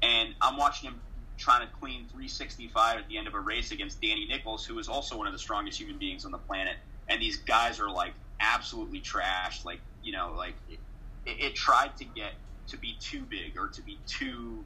[0.00, 1.00] and I'm watching him
[1.36, 4.88] trying to clean 365 at the end of a race against Danny Nichols, who is
[4.88, 6.74] also one of the strongest human beings on the planet.
[7.08, 9.64] And these guys are like absolutely trashed.
[9.64, 10.78] Like, you know, like it,
[11.26, 12.34] it tried to get
[12.68, 14.64] to be too big or to be too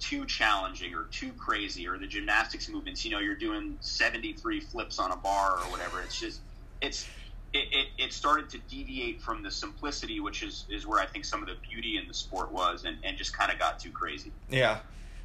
[0.00, 4.98] too challenging or too crazy or the gymnastics movements you know you're doing 73 flips
[4.98, 6.40] on a bar or whatever it's just
[6.80, 7.06] it's
[7.52, 11.24] it, it, it, started to deviate from the simplicity which is is where i think
[11.24, 13.90] some of the beauty in the sport was and, and just kind of got too
[13.90, 14.78] crazy yeah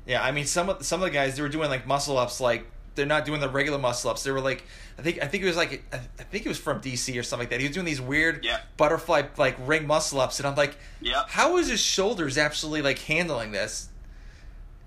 [0.06, 2.40] yeah, I mean some of some of the guys they were doing like muscle ups
[2.40, 4.24] like they're not doing the regular muscle ups.
[4.24, 4.64] They were like,
[4.98, 7.44] I think I think it was like I think it was from DC or something
[7.44, 7.60] like that.
[7.60, 8.62] He was doing these weird yeah.
[8.78, 11.24] butterfly like ring muscle ups, and I'm like, yeah.
[11.28, 13.90] how is his shoulders actually like handling this?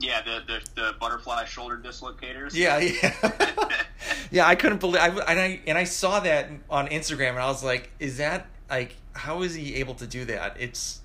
[0.01, 2.55] Yeah, the, the, the butterfly shoulder dislocators.
[2.55, 3.73] Yeah, yeah,
[4.31, 4.47] yeah.
[4.47, 5.01] I couldn't believe.
[5.01, 8.47] I, and I and I saw that on Instagram, and I was like, "Is that
[8.71, 11.01] like how is he able to do that?" It's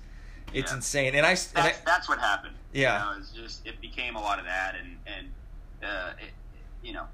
[0.52, 0.76] it's Yeah.
[0.76, 1.14] insane.
[1.16, 2.54] And I, and That's, I that's what happened.
[2.72, 2.98] Yeah.
[3.10, 5.26] You know, it's just it became a lot of that, and and
[5.82, 6.30] uh, it,
[6.86, 7.04] you know,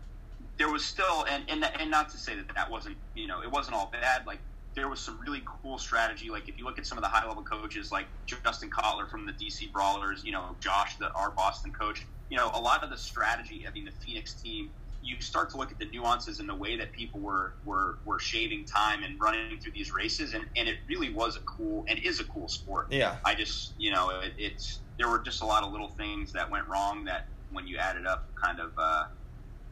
[0.59, 3.51] there was still and, and and not to say that that wasn't you know it
[3.51, 4.27] wasn't all bad.
[4.27, 4.39] Like
[4.77, 6.31] there was some really cool strategy.
[6.31, 9.27] Like if you look at some of the high level coaches, like Justin Kotler from
[9.27, 12.07] the DC Brawlers, you know Josh, the our Boston coach.
[12.29, 13.65] You know, a lot of the strategy.
[13.69, 14.71] I mean, the Phoenix team.
[15.03, 18.19] You start to look at the nuances in the way that people were were, were
[18.19, 21.99] shaving time and running through these races, and, and it really was a cool and
[22.01, 22.89] is a cool sport.
[22.91, 26.33] yeah, I just, you know, it, it's there were just a lot of little things
[26.33, 29.05] that went wrong that, when you added up, kind of uh,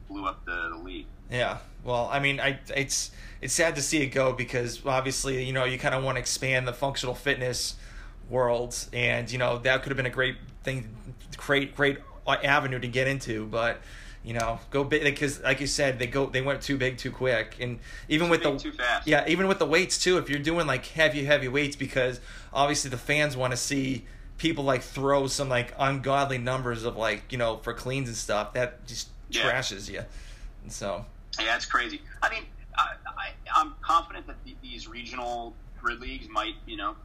[0.08, 1.08] blew up the, the league.
[1.30, 1.58] Yeah.
[1.84, 3.10] Well, I mean, I it's
[3.40, 6.20] it's sad to see it go because obviously, you know, you kind of want to
[6.20, 7.76] expand the functional fitness
[8.28, 10.94] world, and you know that could have been a great thing,
[11.36, 13.80] great great avenue to get into, but.
[14.24, 17.12] You know, go big because, like you said, they go they went too big too
[17.12, 19.06] quick, and even with Too the too fast.
[19.06, 20.18] Yeah, even with the weights too.
[20.18, 22.20] If you're doing like heavy, heavy weights, because
[22.52, 24.04] obviously the fans want to see
[24.36, 28.52] people like throw some like ungodly numbers of like you know for cleans and stuff.
[28.52, 29.42] That just Yeah.
[29.50, 30.02] trashes you.
[30.64, 31.06] And so
[31.40, 32.00] Yeah, it's crazy.
[32.22, 32.44] I mean,
[32.76, 36.96] I, I, I'm confident that the, these regional grid leagues might, you know,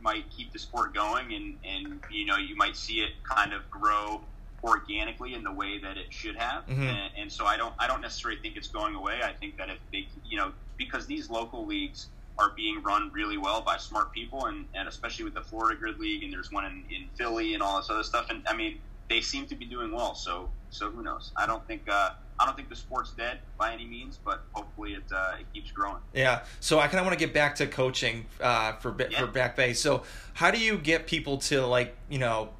[0.00, 3.68] might keep the sport going, and and you know, you might see it kind of
[3.70, 4.22] grow
[4.64, 6.64] organically in the way that it should have.
[6.66, 6.78] Mhm.
[6.88, 9.20] And, and so I don't, I don't necessarily think it's going away.
[9.22, 13.38] I think that if they, you know, because these local leagues are being run really
[13.38, 16.64] well by smart people, and, and especially with the Florida Grid League, and there's one
[16.64, 18.26] in, in Philly and all this other stuff.
[18.30, 20.14] And I mean, they seem to be doing well.
[20.14, 21.32] So so who knows?
[21.36, 22.10] I don't think uh,
[22.40, 25.70] I don't think the sport's dead by any means, but hopefully it uh, it keeps
[25.70, 25.98] growing.
[26.14, 29.20] yeah, so I kind of want to get back to coaching uh, for Yeah.
[29.20, 29.74] for Back Bay.
[29.74, 30.02] So
[30.34, 32.50] how do you get people to like you know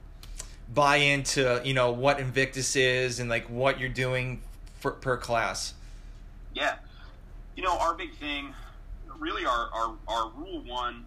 [0.72, 4.42] buy into you know what Invictus is and like what you're doing
[4.78, 5.74] for, per class?
[6.55, 6.74] Yeah,
[7.57, 8.55] you know our big thing,
[9.18, 11.07] really our our, our rule one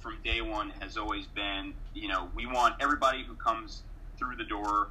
[0.00, 3.82] from day one has always been you know we want everybody who comes
[4.22, 4.88] through the door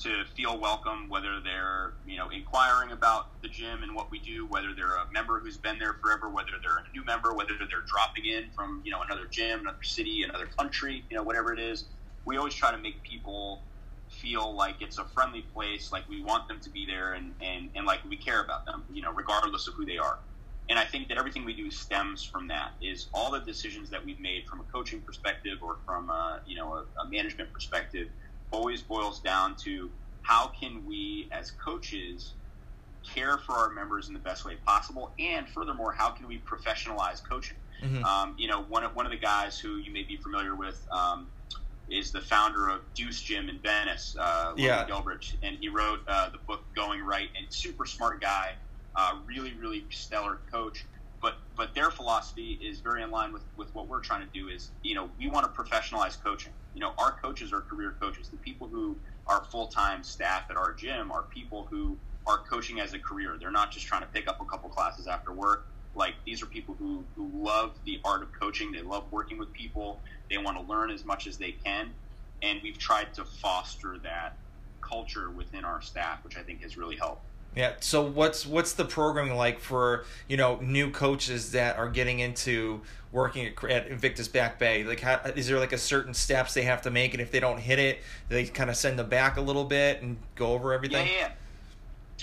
[0.00, 4.46] to feel welcome, whether they're you know inquiring about the gym and what we do,
[4.48, 7.84] whether they're a member who's been there forever, whether they're a new member, whether they're
[7.86, 11.60] dropping in from you know another gym, another city, another country, you know whatever it
[11.60, 11.90] is.
[12.24, 13.64] We always try to make people
[14.08, 17.70] feel like it's a friendly place, like we want them to be there, and and
[17.76, 20.18] and like we care about them, you know, regardless of who they are.
[20.70, 22.72] And I think that everything we do stems from that.
[22.80, 26.56] Is all the decisions that we've made from a coaching perspective or from a, you
[26.56, 28.08] know a, a management perspective
[28.50, 29.90] always boils down to
[30.22, 32.34] how can we as coaches
[33.14, 37.20] care for our members in the best way possible, and furthermore, how can we professionalize
[37.26, 37.56] coaching?
[37.82, 38.04] Mhm.
[38.04, 40.86] Um, you know, one of, one of the guys who you may be familiar with
[40.92, 41.30] um,
[41.88, 44.86] is the founder of Deuce Gym in Venice, uh, Logan Yeah.
[45.42, 48.56] And he wrote uh, the book Going Right, and super smart guy,
[48.96, 50.86] uh, really really stellar coach.
[51.22, 54.48] But but their philosophy is very in line with, with what we're trying to do.
[54.48, 56.52] Is you know we want to professionalize coaching.
[56.74, 58.28] You know our coaches are career coaches.
[58.28, 62.80] The people who are full time staff at our gym are people who are coaching
[62.80, 63.36] as a career.
[63.40, 65.66] They're not just trying to pick up a couple classes after work.
[65.94, 68.70] Like these are people who, who love the art of coaching.
[68.70, 70.00] They love working with people.
[70.30, 71.90] They want to learn as much as they can.
[72.42, 74.36] And we've tried to foster that
[74.88, 77.29] culture within our staff, which I think has really helped.
[77.56, 77.72] Yeah.
[77.80, 82.80] So what's what's the programming like for you know new coaches that are getting into
[83.12, 84.84] working at, at Invictus Back Bay?
[84.84, 87.40] Like, how, is there like a certain steps they have to make, and if they
[87.40, 90.72] don't hit it, they kind of send them back a little bit and go over
[90.72, 91.06] everything.
[91.06, 91.30] yeah, yeah.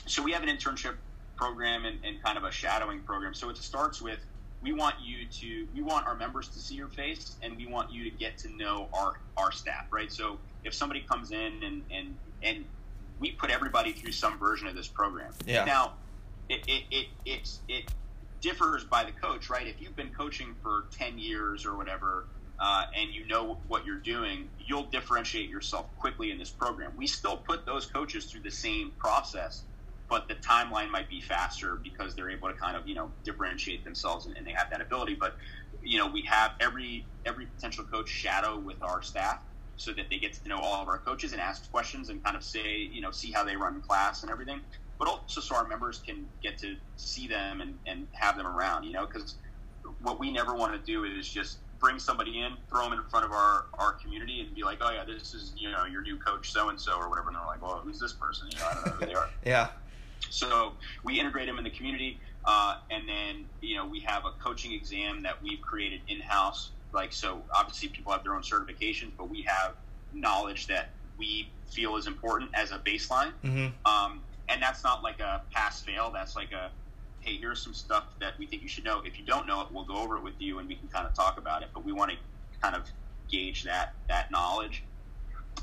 [0.06, 0.96] So we have an internship
[1.36, 3.34] program and, and kind of a shadowing program.
[3.34, 4.20] So it starts with
[4.62, 7.92] we want you to we want our members to see your face and we want
[7.92, 10.12] you to get to know our our staff, right?
[10.12, 12.66] So if somebody comes in and and and
[13.19, 15.32] we put everybody through some version of this program.
[15.45, 15.65] Yeah.
[15.65, 15.93] Now
[16.49, 17.91] it it, it it's it
[18.41, 19.67] differs by the coach, right?
[19.67, 22.25] If you've been coaching for ten years or whatever,
[22.60, 26.91] uh, and you know what you're doing, you'll differentiate yourself quickly in this program.
[26.95, 29.63] We still put those coaches through the same process,
[30.10, 33.84] but the timeline might be faster because they're able to kind of you know differentiate
[33.84, 35.15] themselves and, and they have that ability.
[35.15, 35.36] But
[35.84, 39.39] you know we have every every potential coach shadow with our staff
[39.78, 42.36] so that they get to know all of our coaches and ask questions and kind
[42.36, 44.60] of say you know see how they run class and everything.
[45.00, 48.84] But also so our members can get to see them and, and have them around,
[48.84, 49.36] you know, because
[50.02, 53.26] what we never want to do is just bring somebody in, throw them in front
[53.26, 56.18] of our, our community, and be like, oh yeah, this is you know your new
[56.18, 58.48] coach so and so or whatever, and they're like, well, who's this person?
[58.52, 59.30] You know, I don't know who they are.
[59.46, 59.70] Yeah.
[60.30, 64.32] So we integrate them in the community, uh, and then you know we have a
[64.44, 66.72] coaching exam that we've created in house.
[66.93, 69.73] Like so, obviously people have their own certifications, but we have
[70.13, 73.34] knowledge that we feel is important as a baseline.
[73.43, 73.73] Mhm.
[73.86, 76.12] Um, and that's not like a pass fail.
[76.12, 76.71] That's like a
[77.19, 79.02] hey, here's some stuff that we think you should know.
[79.04, 81.06] If you don't know it, we'll go over it with you and we can kind
[81.06, 81.69] of talk about it.
[81.73, 82.17] But we want to
[82.62, 82.89] kind of
[83.30, 84.84] gauge that that knowledge.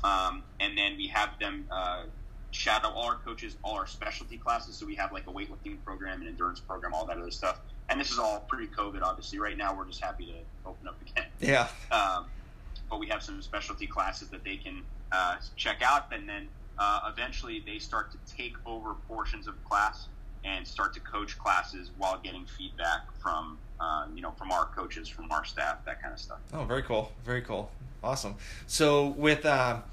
[0.03, 2.03] Um, and then we have them uh,
[2.51, 4.77] shadow all our coaches, all our specialty classes.
[4.77, 7.61] So we have like a weightlifting program, an endurance program, all that other stuff.
[7.89, 9.39] And this is all pre-COVID, obviously.
[9.39, 11.25] Right now, we're just happy to open up again.
[11.39, 11.67] Yeah.
[11.91, 12.25] Um,
[12.89, 17.11] but we have some specialty classes that they can uh, check out, and then uh,
[17.11, 20.07] eventually they start to take over portions of class
[20.43, 25.07] and start to coach classes while getting feedback from uh, you know from our coaches,
[25.07, 26.39] from our staff, that kind of stuff.
[26.53, 27.11] Oh, very cool.
[27.23, 27.71] Very cool.
[28.03, 28.35] Awesome.
[28.67, 29.83] So with um,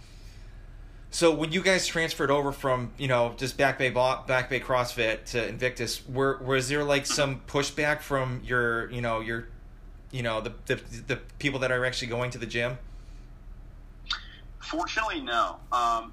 [1.12, 5.26] so when you guys transferred over from you know just Back Bay Back Bay CrossFit
[5.26, 9.46] to Invictus, were was there like some pushback from your you know your
[10.10, 10.74] you know the the,
[11.06, 12.78] the people that are actually going to the gym?
[14.58, 15.56] Fortunately, no.
[15.70, 16.12] Um,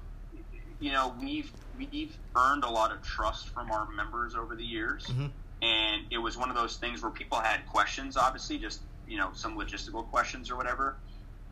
[0.80, 5.06] you know, we've we've earned a lot of trust from our members over the years,
[5.06, 5.30] Mhm.
[5.62, 9.30] and it was one of those things where people had questions, obviously, just you know,
[9.32, 10.96] some logistical questions or whatever.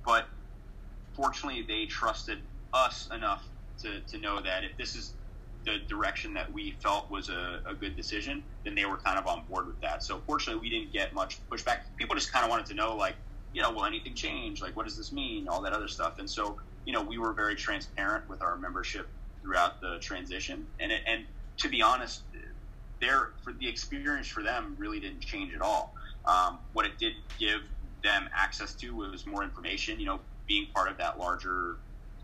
[0.05, 0.27] But
[1.15, 2.39] fortunately, they trusted
[2.73, 3.47] us enough
[3.83, 5.15] to, to know that if this is
[5.65, 9.27] the direction that we felt was a, a good decision, then they were kind of
[9.27, 10.03] on board with that.
[10.03, 11.79] So fortunately, we didn't get much pushback.
[11.97, 13.17] People just kind of wanted to know, like,
[13.53, 14.63] you know, will anything change?
[14.63, 15.49] Like, what does this mean?
[15.49, 16.19] All that other stuff.
[16.19, 19.09] And so, you know, we were very transparent with our membership
[19.43, 20.67] throughout the transition.
[20.81, 21.25] And it, and
[21.59, 22.23] to be honest,
[23.01, 25.95] their for the experience for them really didn't change at all.
[26.25, 27.61] Um, what it did give
[28.03, 29.99] them access to was more information.
[29.99, 31.77] You know, being part of that larger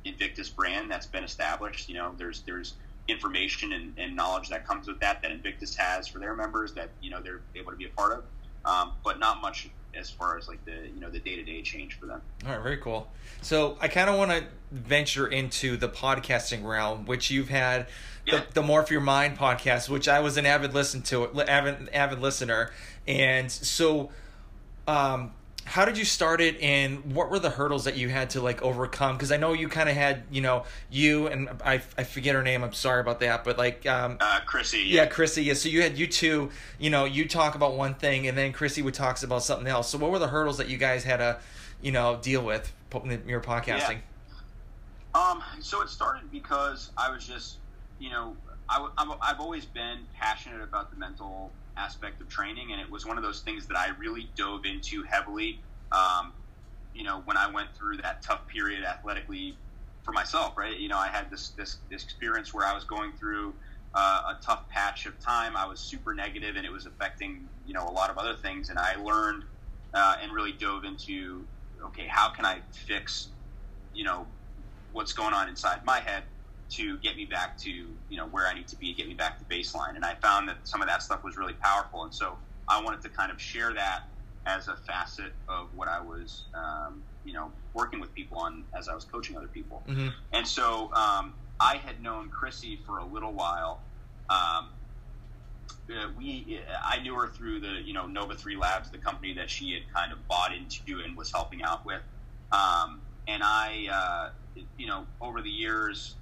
[0.05, 1.89] Invictus brand that's been established.
[1.89, 2.75] You know, there's there's
[3.09, 6.91] information and, and knowledge that comes with that that Invictus has for their members that
[7.03, 8.25] you know they're able to be a part of,
[8.71, 11.63] um, but not much as far as like the you know the day to day
[11.63, 12.21] change for them.
[12.47, 13.09] All right, very cool.
[13.43, 17.87] So I kind of want to venture into the podcasting realm, which you've had
[18.27, 18.41] Yeah.
[18.49, 21.89] the, the More for Your Mind podcast, which I was an avid listen to, avid
[21.91, 22.73] avid listener,
[23.07, 24.11] and so,
[24.89, 25.33] um,
[25.65, 28.63] how did you start it, and what were the hurdles that you had to like
[28.63, 29.17] overcome?
[29.17, 32.43] Because I know you kind of had, you know, you and I I forget her
[32.43, 32.63] name.
[32.63, 35.45] I'm sorry about that, but like, um, Uh, Chrissy, yeah, Chrissy.
[35.45, 36.51] Yeah, so you had you two.
[36.79, 39.89] You know, you talk about one thing, and then Chrissy would talks about something else.
[39.89, 41.39] So, what were the hurdles that you guys had to,
[41.81, 43.99] you know, deal with when you were podcasting?
[45.15, 47.59] Um, so it started because I was just,
[48.01, 48.37] you know,
[48.69, 53.17] I, I've always been passionate about the mental aspect of training, and it was one
[53.17, 55.61] of those things that I really dove into heavily.
[55.93, 56.35] Um,
[56.93, 59.59] you know, when I went through that tough period athletically
[60.03, 60.79] for myself, right?
[60.79, 63.55] You know, I had this this, this experience where I was going through
[63.95, 65.57] uh, a tough patch of time.
[65.57, 68.69] I was super negative, and it was affecting you know a lot of other things.
[68.69, 69.45] And I learned
[69.95, 71.45] uh, and really dove into
[71.87, 73.29] okay, how can I fix
[73.93, 74.27] you know
[74.93, 76.25] what's going on inside my head
[76.77, 79.39] to get me back to you know where I need to be, get me back
[79.39, 79.97] to baseline.
[79.97, 82.37] And I found that some of that stuff was really powerful, and so
[82.69, 84.03] I wanted to kind of share that
[84.47, 88.89] as a facet of what I was um, you know working with people on as
[88.89, 89.83] I was coaching other people.
[89.89, 90.09] Mm-hmm.
[90.33, 93.81] And so um, I had known Chrissy for a little while.
[94.31, 94.69] Um,
[95.91, 99.51] uh, we, I knew her through the, you know, Nova Three Labs, the company that
[99.51, 102.01] she had kind of bought into and was helping out with.
[102.53, 106.15] Um, and I, uh, you know, over the years,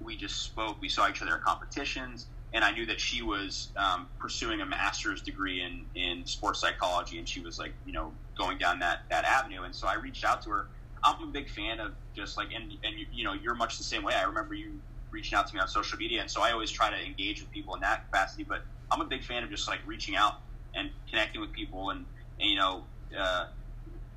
[0.00, 0.80] we just spoke.
[0.80, 4.66] We saw each other at competitions, and I knew that she was um, pursuing a
[4.66, 9.00] master's degree in in sports psychology, and she was like, you know, going down that
[9.10, 9.62] that avenue.
[9.62, 10.66] And so I reached out to her.
[11.04, 13.84] I'm a big fan of just like, and and you, you know, you're much the
[13.84, 14.14] same way.
[14.14, 14.80] I remember you
[15.12, 17.50] reaching out to me on social media, and so I always try to engage with
[17.50, 18.44] people in that capacity.
[18.48, 20.32] But I'm a big fan of just like reaching out
[20.74, 22.06] and connecting with people, and,
[22.40, 22.84] and you know.
[23.16, 23.44] Uh,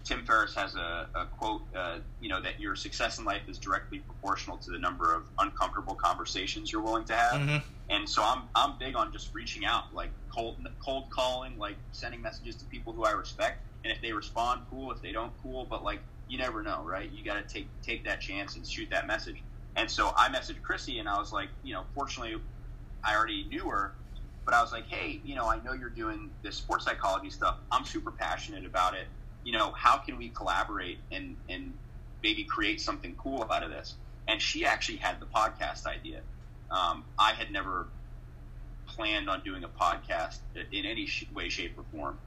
[0.07, 3.57] Tim Ferriss has a, a quote, uh, you know, that your success in life is
[3.57, 7.41] directly proportional to the number of uncomfortable conversations you're willing to have.
[7.41, 7.57] Mm-hmm.
[7.89, 12.21] And so I'm, I'm big on just reaching out, like cold, cold calling, like sending
[12.21, 13.59] messages to people who I respect.
[13.83, 14.93] And if they respond, cool.
[14.93, 15.67] If they don't, cool.
[15.69, 17.11] But like, you never know, right?
[17.11, 19.43] You got to take, take that chance and shoot that message.
[19.75, 22.41] And so I messaged Chrissy and I was like, you know, fortunately
[23.03, 23.93] I already knew her,
[24.45, 27.57] but I was like, hey, you know, I know you're doing this sports psychology stuff.
[27.73, 29.07] I'm super passionate about it
[29.47, 31.71] you know, how can we collaborate and, and
[32.21, 33.95] maybe create something cool out of this?
[34.27, 36.19] And she actually had the podcast idea.
[36.69, 37.87] Um, I had never
[38.89, 40.39] planned on doing a podcast
[40.73, 42.17] in any way, shape, or form.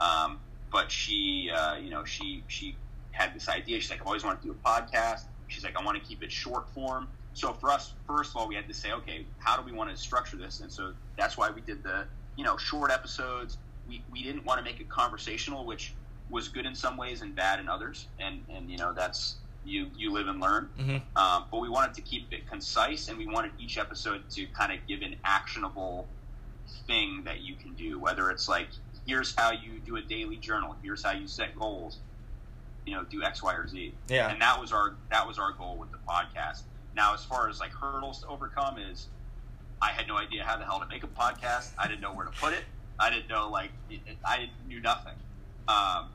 [0.00, 0.40] Um,
[0.72, 2.74] but she, uh, you know, she she
[3.12, 3.78] had this idea.
[3.78, 5.20] She's like, I've always wanted to do a podcast.
[5.46, 7.06] She's like, I want to keep it short form.
[7.34, 9.90] So for us, first of all, we had to say, okay, how do we want
[9.90, 10.58] to structure this?
[10.58, 13.58] And so that's why we did the, you know, short episodes.
[13.86, 15.94] We, we didn't want to make it conversational, which
[16.30, 18.06] was good in some ways and bad in others.
[18.18, 20.68] And and you know that's you you live and learn.
[20.78, 21.16] Mm-hmm.
[21.16, 24.72] Um, but we wanted to keep it concise, and we wanted each episode to kind
[24.72, 26.06] of give an actionable
[26.86, 27.98] thing that you can do.
[27.98, 28.68] Whether it's like,
[29.06, 30.76] here's how you do a daily journal.
[30.82, 31.98] Here's how you set goals.
[32.86, 33.94] You know, do X, Y, or Z.
[34.08, 34.30] Yeah.
[34.30, 36.62] And that was our that was our goal with the podcast.
[36.94, 39.08] Now, as far as like hurdles to overcome, is
[39.80, 41.70] I had no idea how the hell to make a podcast.
[41.78, 42.64] I didn't know where to put it.
[42.98, 43.70] I didn't know like
[44.24, 45.14] I knew nothing.
[45.66, 46.08] Um,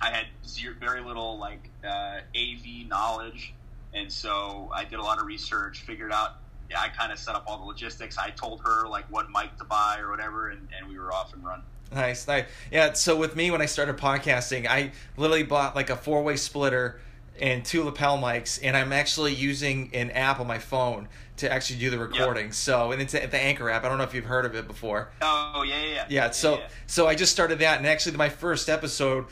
[0.00, 3.54] I had zero, very little like uh, AV knowledge,
[3.94, 5.80] and so I did a lot of research.
[5.80, 6.36] Figured out.
[6.70, 8.18] Yeah, I kind of set up all the logistics.
[8.18, 11.32] I told her like what mic to buy or whatever, and, and we were off
[11.32, 11.64] and running.
[11.94, 12.46] Nice, nice.
[12.70, 12.92] Yeah.
[12.94, 17.00] So with me, when I started podcasting, I literally bought like a four-way splitter
[17.40, 21.08] and two lapel mics, and I'm actually using an app on my phone
[21.38, 22.46] to actually do the recording.
[22.46, 22.54] Yep.
[22.54, 23.84] So, and it's the Anchor app.
[23.84, 25.10] I don't know if you've heard of it before.
[25.20, 26.04] Oh yeah, yeah, yeah.
[26.08, 26.30] Yeah.
[26.30, 29.26] So, yeah, so I just started that, and actually, my first episode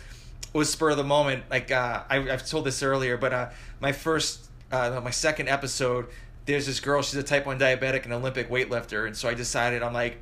[0.53, 1.45] was spur of the moment.
[1.51, 3.51] Like uh, I, have told this earlier, but uh,
[3.81, 6.07] my first, uh, my second episode,
[6.47, 7.03] there's this girl.
[7.03, 10.19] She's a type one diabetic and Olympic weightlifter, and so I decided I'm like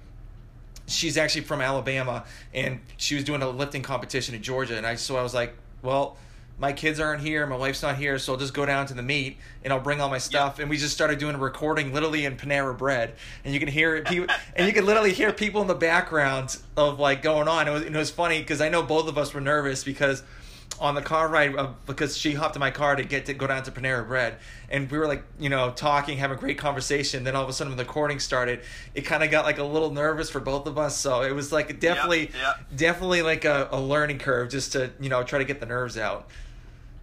[0.89, 4.97] she's actually from Alabama and she was doing a lifting competition in Georgia and I
[4.97, 6.17] so I was like, well,
[6.63, 9.03] my kids aren't here, my wife's not here, so I'll just go down to the
[9.03, 10.61] meet and I'll bring all my stuff.
[10.61, 13.97] And we just started doing a recording literally in Panera Bread, and you can hear
[13.97, 17.67] it, people, and you can literally hear people in the background of like going on.
[17.67, 20.23] It was, it was funny because I know both of us were nervous because
[20.81, 23.49] on the car ride uh, because she hopped in my car to get to go
[23.49, 24.37] down to Panera Bread,
[24.71, 27.25] and we were like, you know, talking, having a great conversation.
[27.25, 28.61] Then all of a sudden, when the recording started,
[28.95, 30.97] it kind of got like a little nervous for both of us.
[30.97, 32.31] So it was like definitely,
[32.77, 35.99] definitely like a, a learning curve just to you know try to get the nerves
[35.99, 36.29] out.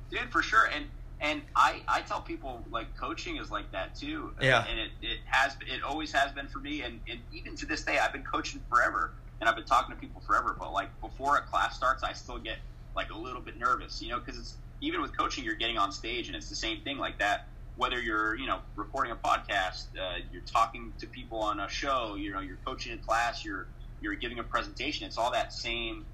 [0.10, 0.86] Dude, for sure, and
[1.22, 4.32] and I, I tell people like coaching is like that too.
[4.42, 4.66] Yeah.
[4.70, 7.84] And it, it has it always has been for me, and, and even to this
[7.84, 10.56] day, I've been coaching forever, and I've been talking to people forever.
[10.58, 12.58] But like before a class starts, I still get
[12.96, 15.92] like a little bit nervous, you know, because it's even with coaching, you're getting on
[15.92, 17.48] stage and it's the same thing like that.
[17.76, 22.16] Whether you're, you know, recording a podcast, uh, you're talking to people on a show,
[22.16, 23.68] you know, you're coaching a class, you're
[24.02, 25.06] you're giving a presentation.
[25.06, 26.06] It's all that same,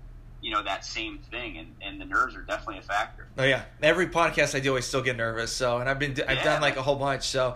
[0.45, 3.27] you know, that same thing, and, and the nerves are definitely a factor.
[3.37, 5.51] Oh yeah, every podcast I do, I still get nervous.
[5.51, 6.43] So, and I've been I've yeah.
[6.43, 7.23] done like a whole bunch.
[7.23, 7.55] So,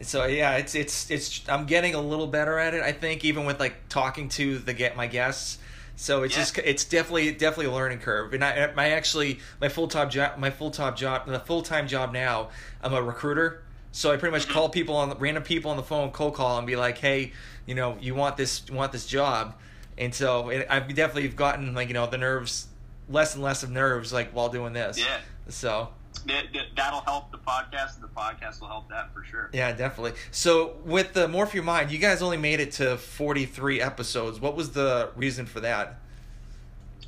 [0.00, 2.82] so yeah, it's it's it's I'm getting a little better at it.
[2.82, 5.58] I think even with like talking to the get my guests
[6.00, 6.40] so it's yeah.
[6.40, 8.32] just it's definitely definitely a learning curve.
[8.32, 11.86] And I, I actually my full time job my full time job the full time
[11.88, 12.48] job now
[12.82, 13.62] I'm a recruiter.
[13.92, 14.52] So I pretty much mm-hmm.
[14.52, 17.32] call people on random people on the phone, cold call, and be like, hey,
[17.66, 19.54] you know, you want this you want this job,
[20.00, 22.66] and so it, I've definitely gotten like you know the nerves
[23.08, 24.98] less and less of nerves like while doing this.
[24.98, 25.18] Yeah.
[25.48, 25.88] So
[26.26, 26.46] that,
[26.76, 29.50] that'll help the podcast, and the podcast will help that for sure.
[29.52, 30.18] Yeah, definitely.
[30.30, 34.40] So with the morph Your Mind, you guys only made it to 43 episodes.
[34.40, 36.00] What was the reason for that?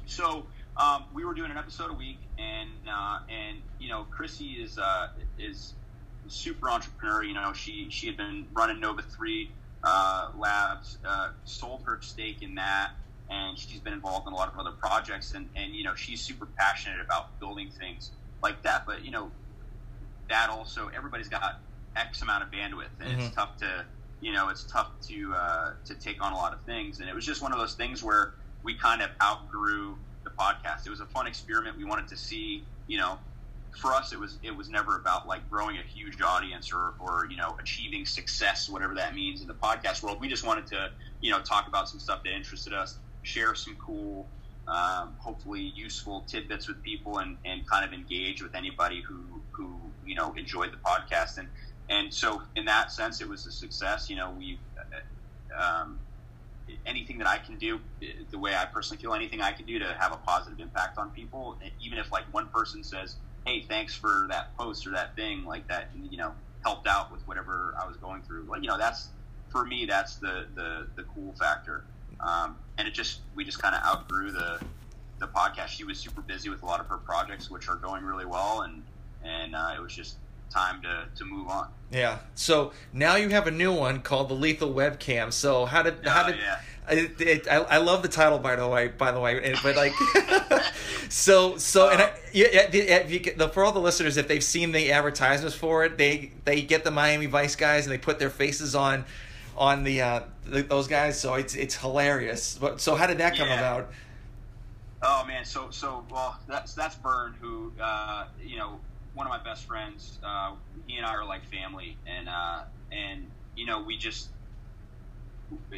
[0.07, 4.63] So um, we were doing an episode a week, and uh, and you know, Chrissy
[4.63, 5.75] is uh, is
[6.29, 7.23] super entrepreneur.
[7.23, 9.51] You know, she she had been running Nova Three
[9.85, 12.93] uh, Labs, uh, sold her stake in that,
[13.31, 16.21] and she's been involved in a lot of other projects, and and you know, she's
[16.21, 18.13] super passionate about building things
[18.43, 18.87] like that.
[18.87, 19.31] But you know,
[20.29, 21.61] that also everybody's got
[21.97, 23.21] X amount of bandwidth, and mm-hmm.
[23.21, 23.85] it's tough to
[24.21, 27.01] you know it's tough to uh, to take on a lot of things.
[27.01, 30.87] And it was just one of those things where we kind of outgrew the podcast.
[30.87, 31.77] It was a fun experiment.
[31.77, 33.19] We wanted to see you know.
[33.77, 37.27] For us, it was it was never about like growing a huge audience or, or
[37.31, 40.19] you know achieving success, whatever that means in the podcast world.
[40.21, 40.89] We just wanted to
[41.21, 44.29] you know talk about some stuff that interested us, share some cool
[44.69, 49.93] um, hopefully useful tidbits with people and, and kind of engage with anybody who, who,
[50.05, 51.39] you know, enjoyed the podcast.
[51.39, 51.49] And,
[51.89, 54.09] and so in that sense, it was a success.
[54.09, 54.61] You know, we,
[55.61, 56.01] uh, um,
[56.87, 57.81] anything that I can do,
[58.31, 61.11] the way I personally feel, anything I can do to have a positive impact on
[61.11, 63.17] people, even if like one person says,
[63.47, 66.33] "Hey, thanks for that post or that thing," like that, you know,
[66.63, 68.45] helped out with whatever I was going through.
[68.45, 69.09] Like, you know, that's
[69.49, 71.85] for me, that's the the the cool factor.
[72.21, 74.61] Um, and it just we just kind of outgrew the
[75.19, 75.69] the podcast.
[75.69, 78.63] She was super busy with a lot of her projects, which are going really well,
[78.63, 78.83] and
[79.25, 80.17] and uh, it was just
[80.53, 81.69] time to, to move on.
[81.91, 82.19] Yeah.
[82.35, 85.33] So now you have a new one called the Lethal Webcam.
[85.33, 86.61] So how did how oh, did yeah.
[86.91, 89.93] It, it, I, I love the title by the way by the way but like
[91.09, 94.73] so so and I, yeah, yeah you, the, for all the listeners if they've seen
[94.73, 98.31] the advertisements for it they they get the Miami Vice guys and they put their
[98.31, 99.05] faces on
[99.57, 101.21] on the, uh, the, those guys.
[101.21, 102.59] So it's it's hilarious.
[102.61, 103.59] But so how did that come yeah.
[103.59, 103.93] about?
[105.03, 108.81] Oh man, so so well that's that's Bern who uh, you know
[109.15, 110.19] one of my best friends.
[110.23, 110.55] Uh,
[110.87, 113.27] he and I are like family, and uh, and
[113.57, 114.29] you know we just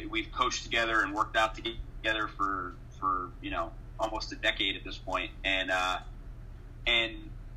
[0.09, 4.83] we've coached together and worked out together for for you know almost a decade at
[4.83, 5.97] this point, and uh,
[6.87, 7.11] and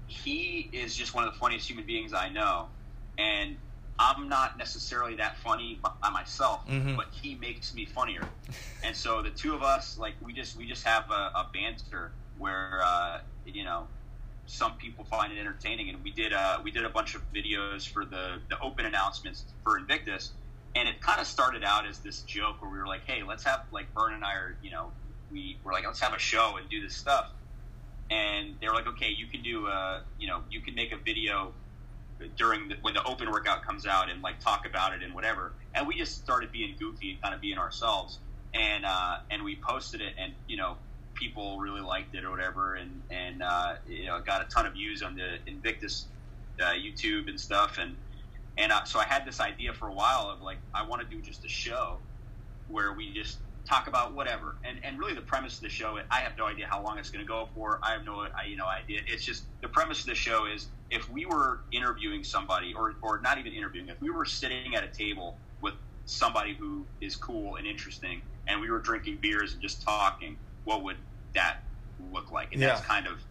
[0.06, 2.68] he is just one of the funniest human beings I know,
[3.18, 3.56] and
[3.98, 6.96] I'm not necessarily that funny by myself, Mhm.
[6.96, 8.28] but he makes me funnier.
[8.82, 12.12] And so the two of us, like we just we just have a, a banter
[12.36, 13.88] where uh, you know
[14.46, 17.86] some people find it entertaining, and we did uh, we did a bunch of videos
[17.86, 20.32] for the the open announcements for Invictus,
[20.78, 23.44] and it kind of started out as this joke where we were like, hey, let's
[23.44, 24.92] have like Vern and I are you know
[25.30, 27.26] we were like let's have a show and do this stuff,
[28.10, 30.98] and they were like, okay, you can do a you know you can make a
[31.04, 31.52] video
[32.36, 35.52] during the, when the open workout comes out and like talk about it and whatever.
[35.74, 38.18] And we just started being goofy and kind of being ourselves.
[38.54, 40.76] And uh, and we posted it, and you know
[41.14, 44.72] people really liked it or whatever, and and uh, you know got a ton of
[44.72, 46.06] views on the Invictus
[46.60, 47.78] uh, YouTube and stuff.
[47.78, 47.96] And
[48.58, 51.08] and uh, so I had this idea for a while of like I want to
[51.08, 52.00] do just a show
[52.66, 53.38] where we just
[53.68, 54.56] talk about whatever.
[54.64, 57.10] And and really the premise of the show, I have no idea how long it's
[57.10, 57.80] going to go for.
[57.82, 59.00] I have no I, you know idea.
[59.06, 63.20] It's just the premise of the show is if we were interviewing somebody, or or
[63.20, 65.74] not even interviewing, if we were sitting at a table with
[66.06, 70.82] somebody who is cool and interesting, and we were drinking beers and just talking, what
[70.82, 70.96] would
[71.34, 71.58] that
[71.98, 72.52] look like?
[72.52, 73.24] And that's kind of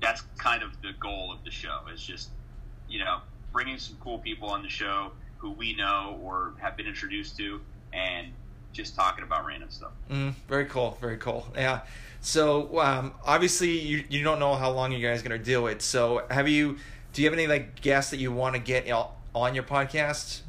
[0.00, 1.76] that's kind of the goal of the show.
[1.92, 2.30] Is just
[2.88, 3.18] you know
[3.52, 7.60] bringing some cool people on the show who we know or have been introduced to,
[7.92, 8.28] and
[8.72, 9.90] just talking about random stuff.
[10.10, 11.46] Mm, very cool, very cool.
[11.54, 11.80] Yeah.
[12.20, 15.82] So um, obviously you you don't know how long you guys are gonna do it.
[15.82, 16.78] So have you?
[17.12, 20.40] Do you have any like guests that you want to get on- on your podcast?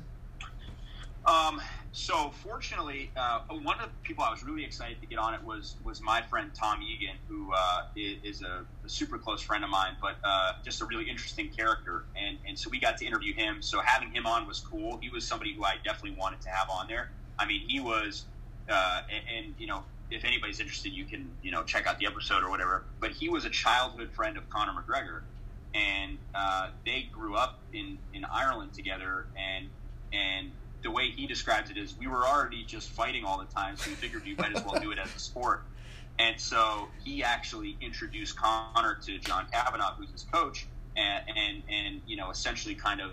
[1.26, 1.62] Um,
[1.96, 5.44] so fortunately, uh, one of the people I was really excited to get on it
[5.44, 9.70] was was my friend Tom Egan, who uh, is a, a super close friend of
[9.70, 12.06] mine, but uh, just a really interesting character.
[12.16, 13.62] And and so we got to interview him.
[13.62, 14.98] So having him on was cool.
[15.04, 17.12] He was somebody who I definitely wanted to have on there.
[17.38, 18.26] I mean, he was,
[18.72, 22.08] uh, and, and you know, if anybody's interested, you can you know check out the
[22.08, 22.86] episode or whatever.
[23.02, 25.22] But he was a childhood friend of Conor McGregor,
[25.76, 29.70] and uh, they grew up in in Ireland together, and
[30.12, 30.54] and
[30.84, 33.90] the way he describes it is we were already just fighting all the time, so
[33.90, 35.64] we figured we might as well do it as a sport.
[36.20, 42.02] And so he actually introduced Conor to John Kavanagh, who's his coach, and and, and
[42.06, 43.12] you know essentially kind of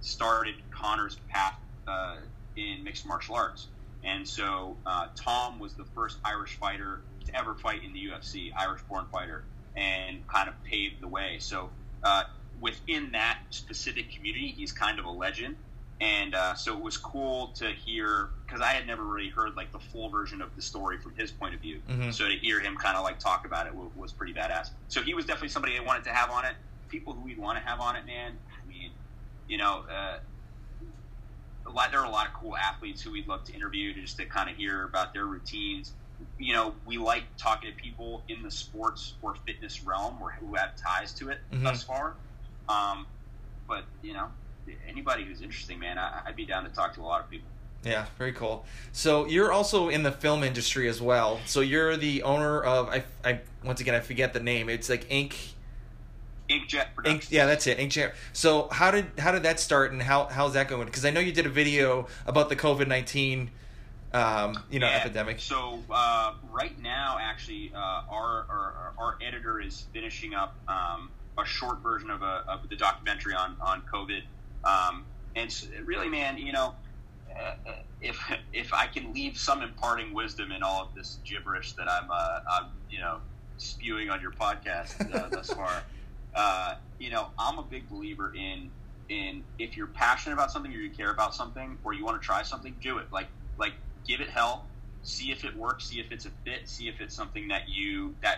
[0.00, 1.54] started Conor's path
[1.86, 2.16] uh,
[2.56, 3.68] in mixed martial arts.
[4.02, 8.50] And so uh, Tom was the first Irish fighter to ever fight in the UFC,
[8.56, 9.44] Irish-born fighter,
[9.76, 11.36] and kind of paved the way.
[11.38, 11.68] So
[12.02, 12.24] uh,
[12.60, 15.56] within that specific community, he's kind of a legend
[16.00, 19.70] and uh, so it was cool to hear because I had never really heard like
[19.70, 21.82] the full version of the story from his point of view.
[21.88, 22.12] Mhm.
[22.12, 24.68] So to hear him kind of like talk about it was, was pretty badass.
[24.88, 26.56] So he was definitely somebody I wanted to have on it.
[26.88, 28.32] People who we'd want to have on it, man.
[28.32, 28.92] I mean,
[29.46, 30.16] you know, uh,
[31.66, 31.90] a lot.
[31.90, 34.48] There are a lot of cool athletes who we'd love to interview just to kind
[34.48, 35.92] of hear about their routines.
[36.38, 40.54] You know, we like talking to people in the sports or fitness realm or who
[40.56, 41.62] have ties to it Mhm.
[41.64, 42.16] thus far.
[42.68, 43.06] Um,
[43.68, 44.30] but you know,
[44.88, 47.48] anybody who's interesting, man, I, I'd be down to talk to a lot of people.
[47.84, 48.66] Yeah, very cool.
[48.92, 51.40] So you're also in the film industry as well.
[51.46, 54.68] So you're the owner of I, I once again I forget the name.
[54.68, 55.36] It's like Ink
[56.50, 57.24] Inkjet Productions.
[57.24, 57.78] Ink, yeah, that's it.
[57.78, 58.12] Inkjet.
[58.32, 60.86] So how did how did that start and how how's that going?
[60.86, 63.50] Because I know you did a video about the COVID nineteen,
[64.12, 64.96] um, you know, Yeah.
[64.96, 65.40] epidemic.
[65.40, 71.46] So uh, right now, actually, uh, our, our our editor is finishing up um, a
[71.46, 74.22] short version of a of the documentary on on COVID.
[74.64, 75.06] Um,
[75.36, 75.50] and
[75.84, 76.74] really, man, you know,
[77.38, 78.18] uh, if
[78.52, 82.38] if I can leave some imparting wisdom in all of this gibberish that I'm uh,
[82.50, 83.18] I'm you know
[83.56, 85.70] spewing on your podcast uh, thus far,
[86.34, 88.70] uh, you know, I'm a big believer in
[89.08, 92.24] in if you're passionate about something or you care about something or you want to
[92.24, 93.06] try something, do it.
[93.12, 93.74] Like like
[94.06, 94.70] give it hell,
[95.02, 98.14] see if it works, see if it's a fit, see if it's something that you
[98.22, 98.36] that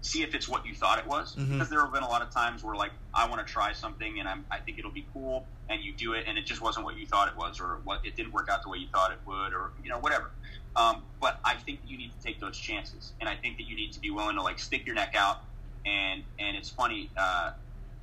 [0.00, 1.34] see if it's what you thought it was.
[1.34, 1.52] Mhm.
[1.52, 4.18] Because there have been a lot of times where like I want to try something
[4.20, 6.84] and I'm, I think it'll be cool, and you do it and it just wasn't
[6.84, 9.12] what you thought it was, or what it didn't work out the way you thought
[9.12, 10.30] it would, or you know whatever.
[10.76, 13.74] Um, but I think you need to take those chances, and I think that you
[13.74, 15.38] need to be willing to like stick your neck out.
[15.84, 17.52] And and it's funny, uh,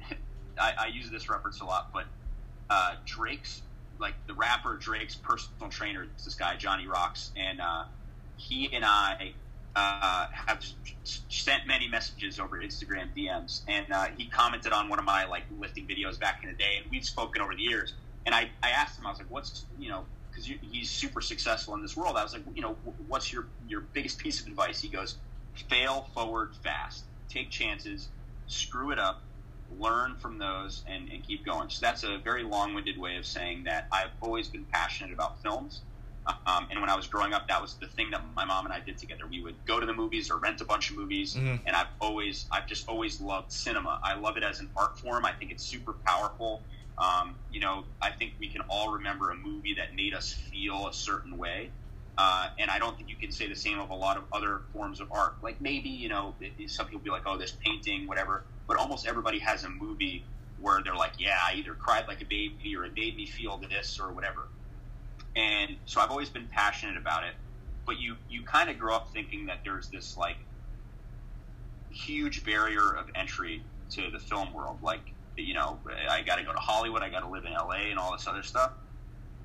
[0.59, 2.05] I, I use this reference a lot, but
[2.69, 3.61] uh, Drake's
[3.99, 7.83] like the rapper Drake's personal trainer is this guy Johnny Rocks, and uh,
[8.35, 9.33] he and I
[9.75, 10.63] uh, have
[11.03, 15.43] sent many messages over Instagram DMs, and uh, he commented on one of my like
[15.59, 17.93] lifting videos back in the day, and we've spoken over the years.
[18.25, 21.75] And I, I asked him, I was like, "What's you know?" Because he's super successful
[21.75, 22.17] in this world.
[22.17, 22.75] I was like, you know,
[23.07, 24.81] what's your your biggest piece of advice?
[24.81, 25.17] He goes,
[25.69, 27.05] "Fail forward fast.
[27.29, 28.09] Take chances.
[28.47, 29.23] Screw it up.
[29.77, 33.65] Learn from those, and, and keep going." So that's a very long-winded way of saying
[33.65, 35.81] that I've always been passionate about films
[36.27, 38.73] Um, and when I was growing up, that was the thing that my mom and
[38.73, 39.23] I did together.
[39.29, 41.35] We would go to the movies or rent a bunch of movies.
[41.35, 41.61] Mhm.
[41.67, 43.99] And I've always, I've just always loved cinema.
[44.03, 45.25] I love it as an art form.
[45.25, 46.65] I think it's super powerful.
[46.97, 50.87] Um, you know, I think we can all remember a movie that made us feel
[50.87, 51.71] a certain way.
[52.17, 54.61] Uh, and I don't think you can say the same of a lot of other
[54.71, 55.35] forms of art.
[55.43, 56.35] Like maybe, you know,
[56.67, 58.45] some people be like, oh, this painting, whatever.
[58.67, 60.25] But almost everybody has a movie
[60.57, 63.57] where they're like, yeah, I either cried like a baby or it made me feel
[63.69, 64.47] this or whatever.
[65.35, 67.33] And so I've always been passionate about it.
[67.87, 70.37] But you, you kind of grow up thinking that there's this like
[71.89, 74.79] huge barrier of entry to the film world.
[74.83, 75.01] Like,
[75.37, 77.99] you know, I got to go to Hollywood, I got to live in LA and
[77.99, 78.71] all this other stuff.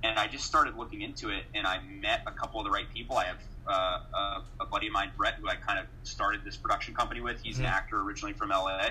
[0.03, 2.87] And I just started looking into it, and I met a couple of the right
[2.95, 3.19] people.
[3.19, 3.39] I have
[3.71, 7.21] uh, a, a buddy of mine, Brett, who I kind of started this production company
[7.21, 7.41] with.
[7.43, 7.71] He's an Mhm.
[7.71, 8.91] actor originally from LA,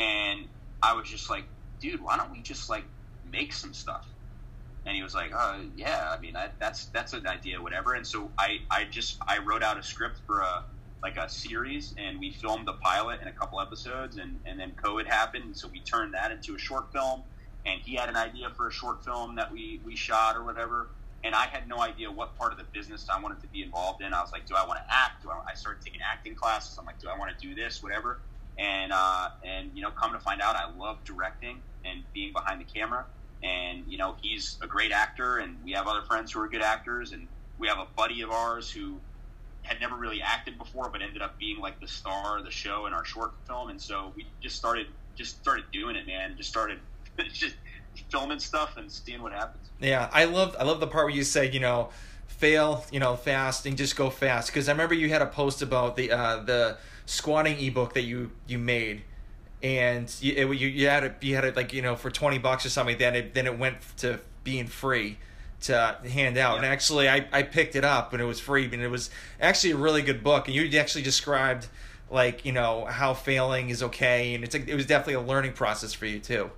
[0.00, 0.48] and
[0.82, 1.46] I was just like,
[1.80, 2.86] dude, why don't we just like
[3.24, 4.11] make some stuff?
[4.84, 7.94] And he was like, uh, yeah, I mean, that, that's that's an idea, whatever.
[7.94, 10.64] And so I, I just I wrote out a script for a
[11.04, 14.72] like a series, and we filmed the pilot and a couple episodes, and and then
[14.82, 17.22] COVID happened, so we turned that into a short film.
[17.64, 20.90] And he had an idea for a short film that we we shot or whatever.
[21.24, 24.02] And I had no idea what part of the business I wanted to be involved
[24.02, 24.12] in.
[24.12, 25.22] I was like, do I want to act?
[25.22, 26.76] Do I, I started taking acting classes.
[26.80, 28.22] I'm like, do I want to do this, whatever?
[28.58, 32.60] And uh, and you know, come to find out, I love directing and being behind
[32.60, 33.06] the camera.
[33.42, 36.62] And you know, he's a great actor, and we have other friends who are good
[36.62, 37.26] actors, and
[37.58, 39.00] we have a buddy of ours who
[39.62, 42.86] had never really acted before, but ended up being like the star of the show
[42.86, 43.70] in our short film.
[43.70, 46.34] And so we just started just started doing it, man.
[46.36, 46.78] Just started
[47.32, 47.56] just
[48.10, 49.70] filming stuff and seeing what happens.
[49.80, 51.90] Yeah, I love I love the part where you said you know
[52.26, 55.62] fail you know fast and just go fast because I remember you had a post
[55.62, 56.76] about the uh, the
[57.06, 59.02] squatting ebook that you you made
[59.62, 62.38] and you it, you, you had it you had it like you know for twenty
[62.38, 65.18] bucks or something then it then it went to being free
[65.62, 66.56] to hand out.
[66.56, 69.10] And actually I, I picked it up and it was free and it was
[69.40, 70.46] actually a really good book.
[70.46, 71.68] And you actually described
[72.10, 74.34] like you know how failing is okay.
[74.34, 76.50] And it's a, it was definitely a learning process for you too.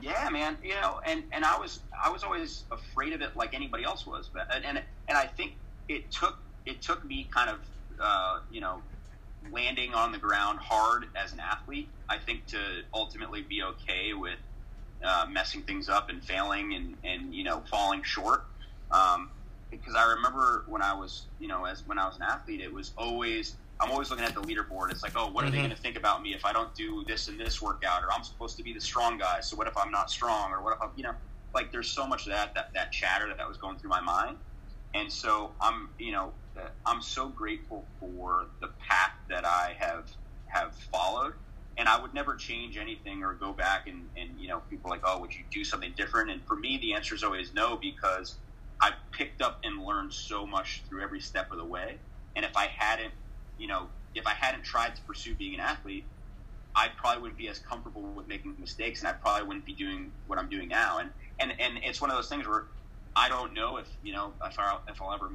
[0.00, 0.56] Yeah, man.
[0.64, 4.06] You know, and and I was I was always afraid of it like anybody else
[4.06, 5.52] was, but and and, and I think
[5.88, 7.58] it took it took me kind of
[8.00, 8.82] uh, you know
[9.50, 11.90] landing on the ground hard as an athlete.
[12.08, 14.38] I think to ultimately be okay with
[15.04, 18.44] uh, messing things up and failing and and you know falling short.
[18.90, 19.30] Um,
[19.70, 22.72] because I remember when I was you know as when I was an athlete, it
[22.72, 24.90] was always I'm always looking at the leaderboard.
[24.90, 25.62] It's like, oh, what are they Mhm.
[25.64, 28.02] going to think about me if I don't do this and this workout?
[28.04, 30.52] Or I'm supposed to be the strong guy, so what if I'm not strong?
[30.52, 31.16] Or what if I'm, you know,
[31.54, 34.00] like there's so much of that that that chatter that, that was going through my
[34.02, 34.38] mind.
[34.94, 40.10] And so I'm, you know, uh, I'm so grateful for the path that I have
[40.46, 41.34] have followed.
[41.78, 45.00] And I would never change anything or go back and, and you know, people like,
[45.04, 46.30] oh, would you do something different?
[46.30, 48.38] And for me, the answer is always no because
[48.82, 52.00] I picked up and learned so much through every step of the way.
[52.36, 53.14] And if I hadn't,
[53.58, 56.04] you know, if I hadn't tried to pursue being an athlete,
[56.76, 60.12] I probably wouldn't be as comfortable with making mistakes, and I probably wouldn't be doing
[60.26, 60.98] what I'm doing now.
[60.98, 61.10] And
[61.40, 62.64] and and it's one of those things where
[63.16, 65.30] I don't know if you know if I'll if I'll ever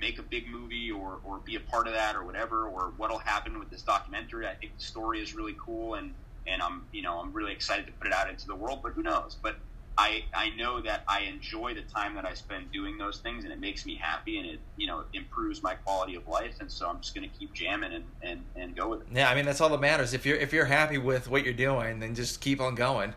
[0.00, 3.18] make a big movie or or be a part of that or whatever, or what'll
[3.18, 4.46] happen with this documentary.
[4.46, 6.12] I think the story is really cool, and
[6.46, 8.80] and I'm you know I'm really excited to put it out into the world.
[8.82, 9.36] But who knows?
[9.40, 9.56] But
[9.98, 13.52] I, I know that I enjoy the time that I spend doing those things and
[13.52, 16.88] it makes me happy and it you know improves my quality of life and so
[16.88, 19.08] I'm just going to keep jamming and, and, and go with it.
[19.12, 20.14] Yeah, I mean that's all that matters.
[20.14, 23.12] If you're if you're happy with what you're doing, then just keep on going.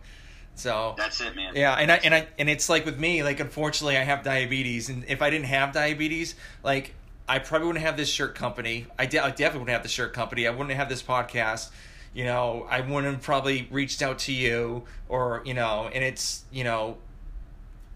[0.61, 1.53] So That's it, man.
[1.55, 4.89] yeah, and I and I and it's like with me, like unfortunately I have diabetes,
[4.89, 6.93] and if I didn't have diabetes, like
[7.27, 8.85] I probably wouldn't have this shirt company.
[8.99, 10.45] I, de- I definitely wouldn't have the shirt company.
[10.47, 11.71] I wouldn't have this podcast.
[12.13, 16.43] You know, I wouldn't have probably reached out to you, or you know, and it's
[16.51, 16.97] you know,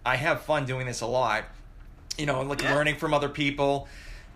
[0.04, 1.44] I have fun doing this a lot.
[2.18, 2.74] You know, like Yeah.
[2.74, 3.86] learning from other people,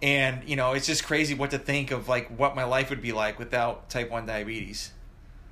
[0.03, 3.03] and you know, it's just crazy what to think of like what my life would
[3.03, 4.93] be like without type one diabetes.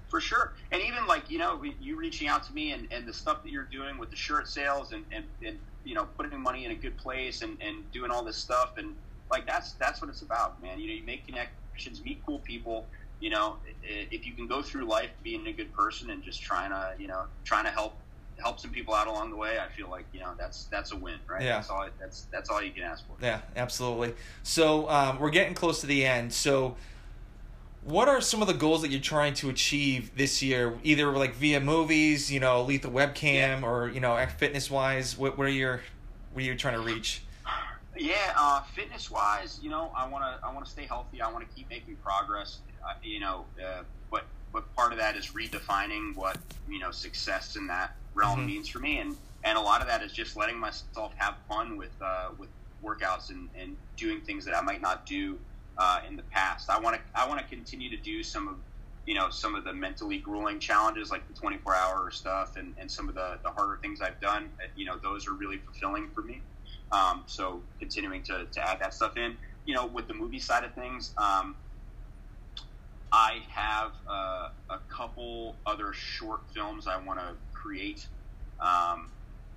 [0.08, 0.54] For sure.
[0.72, 3.52] And even like, you know, you reaching out to me and, and the stuff that
[3.52, 6.74] you're doing with the shirt sales and, and, and you know, putting money in a
[6.74, 8.78] good place and, and doing all this stuff.
[8.78, 8.94] And
[9.30, 10.80] like, that's, that's what it's about, man.
[10.80, 12.86] You know, you make connections, meet cool people,
[13.20, 16.70] you know, if you can go through life being a good person and just trying
[16.70, 17.94] to, you know, trying to help,
[18.38, 20.96] help some people out along the way, I feel like, you know, that's, that's a
[20.96, 21.42] win, right?
[21.42, 21.56] Yeah.
[21.56, 23.14] That's all, that's, that's all you can ask for.
[23.20, 24.14] Yeah, absolutely.
[24.42, 26.32] So um, we're getting close to the end.
[26.32, 26.76] So,
[27.88, 30.78] what are some of the goals that you're trying to achieve this year?
[30.82, 35.16] Either like via movies, you know, lethal webcam, or you know, fitness wise.
[35.16, 35.80] What, what are your
[36.32, 37.22] what are you trying to reach?
[37.96, 41.22] Yeah, uh, fitness wise, you know, I want to I want to stay healthy.
[41.22, 42.58] I want to keep making progress.
[42.86, 46.36] Uh, you know, uh, but but part of that is redefining what
[46.68, 48.46] you know success in that realm Mhm.
[48.46, 51.78] means for me, and and a lot of that is just letting myself have fun
[51.78, 52.50] with uh, with
[52.84, 55.38] workouts and, and doing things that I might not do
[55.78, 56.70] uh, in the past.
[56.70, 58.54] I want to I want to continue to do some of
[59.06, 62.90] you know some of the mentally grueling challenges like the 24 hour stuff and, and
[62.90, 64.50] some of the, the harder things I've done.
[64.76, 66.42] You know those are really fulfilling for me.
[66.90, 69.36] Um, so continuing to, to add that stuff in.
[69.64, 71.14] You know with the movie side of things.
[71.16, 71.56] Um,
[73.12, 78.06] I have uh, a couple other short films I want to create.
[78.60, 79.10] Um,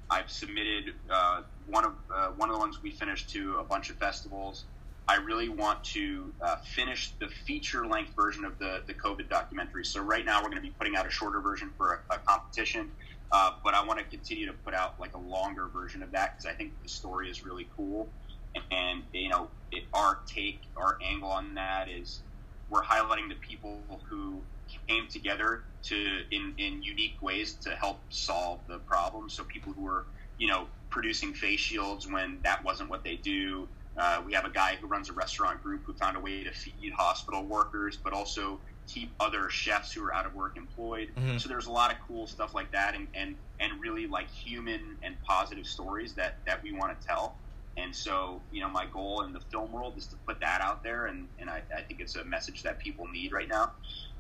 [0.10, 3.90] I've submitted uh, one of uh, one of the ones we finished to a bunch
[3.90, 4.66] of festivals.
[5.12, 9.84] I really want to uh, finish the feature length version of the the COVID documentary.
[9.84, 12.20] So right now we're going to be putting out a shorter version for a, a
[12.20, 12.92] competition,
[13.34, 16.32] uh, but I want to continue to put out like a longer version of that
[16.38, 18.14] because I think the story is really cool.
[18.56, 22.24] And, and you know, it, our take, our angle on that is
[22.70, 24.46] we're highlighting the people who
[24.88, 25.96] came together to
[26.32, 29.30] in, in unique ways to help solve the problem.
[29.30, 30.06] So people who were,
[30.38, 33.68] you know, producing face shields when that wasn't what they do.
[33.98, 36.52] Uh, we have a guy who runs a restaurant group who found a way to
[36.52, 41.10] feed hospital workers, but also keep other chefs who are out of work employed.
[41.18, 41.38] Mm-hmm.
[41.38, 44.98] So there's a lot of cool stuff like that, and and and really like human
[45.04, 47.36] and positive stories that that we want to tell.
[47.78, 50.84] And so, you know, my goal in the film world is to put that out
[50.84, 53.72] there, and, and I, I think it's a message that people need right now.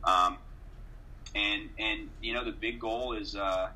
[0.06, 0.38] Um,
[1.36, 3.70] and and you know, the big goal is, uh,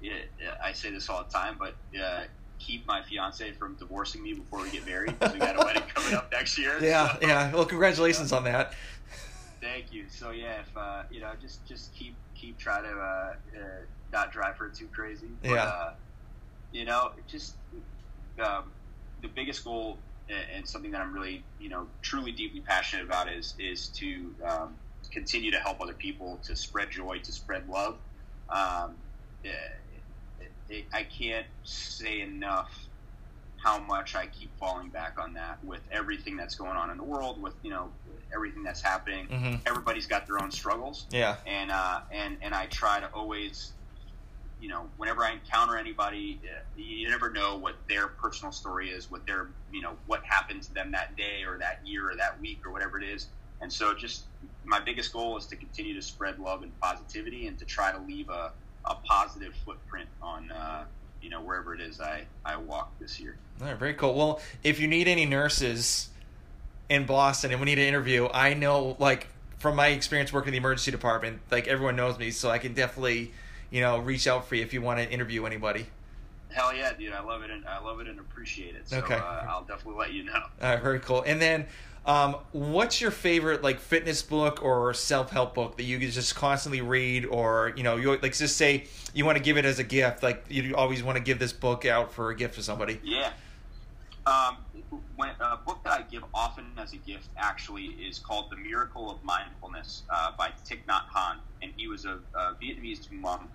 [0.00, 0.30] it,
[0.62, 2.22] I say this all the time, but uh,
[2.62, 5.82] keep my fiance from divorcing me before we get married because we got a wedding
[5.94, 6.78] coming up next year.
[6.80, 7.52] Yeah, so, yeah.
[7.52, 8.36] Well, congratulations yeah.
[8.36, 8.74] on that.
[9.60, 10.06] Thank you.
[10.08, 13.62] So yeah, if uh, you know, just just keep keep try to uh, uh,
[14.12, 15.28] not drive her too crazy.
[15.42, 15.64] But, yeah.
[15.64, 15.92] Uh,
[16.72, 17.54] you know, just
[18.42, 18.64] um,
[19.20, 19.98] the biggest goal
[20.54, 24.74] and something that I'm really, you know, truly deeply passionate about is is to um,
[25.10, 27.96] continue to help other people, to spread joy, to spread love.
[28.48, 28.94] Um,
[29.44, 29.54] it,
[30.72, 32.72] it, I can't say enough
[33.56, 37.04] how much I keep falling back on that with everything that's going on in the
[37.04, 37.90] world, with you know
[38.34, 39.28] everything that's happening.
[39.28, 39.54] Mm-hmm.
[39.66, 41.06] Everybody's got their own struggles.
[41.10, 41.36] Yeah.
[41.46, 43.72] And uh, and and I try to always
[44.62, 49.10] you know, whenever I encounter anybody, uh, you never know what their personal story is,
[49.10, 52.40] what their, you know, what happened to them that day or that year or that
[52.40, 53.26] week or whatever it is.
[53.60, 54.22] And so, just
[54.64, 57.98] my biggest goal is to continue to spread love and positivity and to try to
[57.98, 58.52] leave a,
[58.84, 60.84] a positive footprint on, uh,
[61.20, 63.36] you know, wherever it is I, I walk this year.
[63.60, 64.14] All right, very cool.
[64.14, 66.08] Well, if you need any nurses
[66.88, 69.28] in Boston and we need an interview, I know, like,
[69.58, 72.74] from my experience working in the emergency department, like, everyone knows me, so I can
[72.74, 73.32] definitely
[73.72, 75.86] you know, reach out for you if you want to interview anybody.
[76.50, 77.14] Hell yeah, dude!
[77.14, 78.86] I love it and I love it and appreciate it.
[78.86, 80.42] So, okay, uh, I'll definitely let you know.
[80.60, 81.22] All right, very cool.
[81.22, 81.66] And then,
[82.04, 86.80] um, what's your favorite like fitness book or self help book that you just constantly
[86.80, 89.84] read, or you know, you like just say you want to give it as a
[89.84, 93.00] gift, like you always want to give this book out for a gift to somebody.
[93.04, 93.32] Yeah.
[94.24, 94.58] Um,
[95.16, 99.10] when, a book that I give often as a gift actually is called The Miracle
[99.10, 103.50] of Mindfulness uh, by Thich Nhat Hanh, and he was a, a Vietnamese monk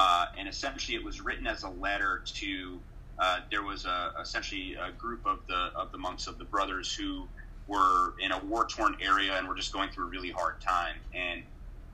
[0.00, 2.78] uh, and essentially it was written as a letter to.
[3.18, 6.94] Uh, there was a, essentially a group of the of the monks of the brothers
[6.94, 7.28] who
[7.70, 10.96] were in a war torn area and were just going through a really hard time.
[11.14, 11.44] And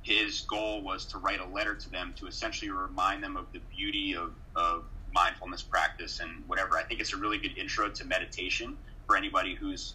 [0.03, 3.61] his goal was to write a letter to them to essentially remind them of the
[3.77, 6.79] beauty of, of mindfulness practice and whatever.
[6.79, 9.95] I think it's a really good intro to meditation for anybody who's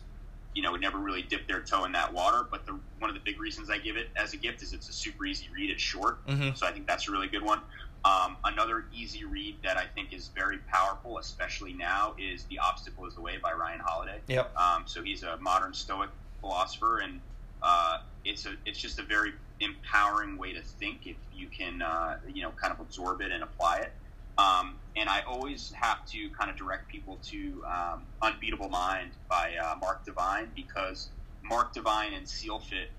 [0.54, 2.46] you know never really dipped their toe in that water.
[2.50, 4.90] But the one of the big reasons I give it as a gift is it's
[4.90, 5.72] a super easy read.
[5.72, 6.54] It's short, mm-hmm.
[6.56, 7.62] so I think that's a really good one.
[8.04, 13.06] Um, another easy read that I think is very powerful, especially now, is "The Obstacle
[13.06, 14.22] Is the Way" by Ryan Holiday.
[14.28, 14.56] Yep.
[14.58, 17.22] Um, so he's a modern Stoic philosopher, and
[17.62, 22.16] uh, it's a it's just a very empowering way to think if you can uh,
[22.28, 23.94] you know kind of absorb it and apply it.
[24.38, 29.52] Um, and I always have to kind of direct people to um, "Unbeatable Mind" by
[29.64, 31.10] uh, Mark Divine because
[31.44, 32.90] Mark Divine and SEALFIT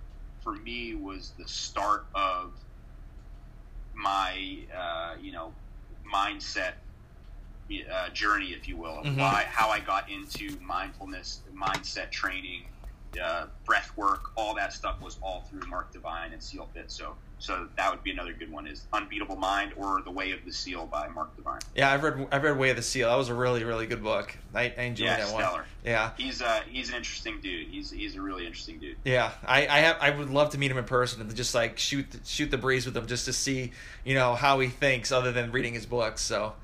[0.42, 2.52] for me was the start of
[3.94, 5.52] my uh, you know
[6.10, 6.72] mindset
[7.90, 9.20] uh, journey, if you will, of mm-hmm.
[9.20, 12.64] why how I got into mindfulness, mindset training,
[13.22, 16.90] uh, breath work, all that stuff was all through Mark Divine and SEALFIT.
[16.90, 20.44] So so that would be another good one is Unbeatable Mind or The Way of
[20.44, 21.58] the Seal by Mark Divine.
[21.74, 23.08] Yeah, I've read I've read Way of the Seal.
[23.08, 24.36] That was a really really good book.
[24.54, 25.52] I, I enjoyed yeah, that stellar.
[25.52, 25.64] one.
[25.84, 27.66] Yeah, he's uh he's an interesting dude.
[27.66, 28.96] He's he's a really interesting dude.
[29.04, 31.80] Yeah, I I have I would love to meet him in person and just like
[31.80, 33.72] shoot shoot the breeze with him just to see
[34.04, 36.22] you know how he thinks other than reading his books.
[36.22, 36.54] So.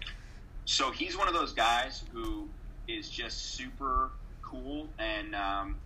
[0.64, 2.46] So he's one of those guys who
[2.86, 4.10] is just super
[4.42, 5.76] cool and um,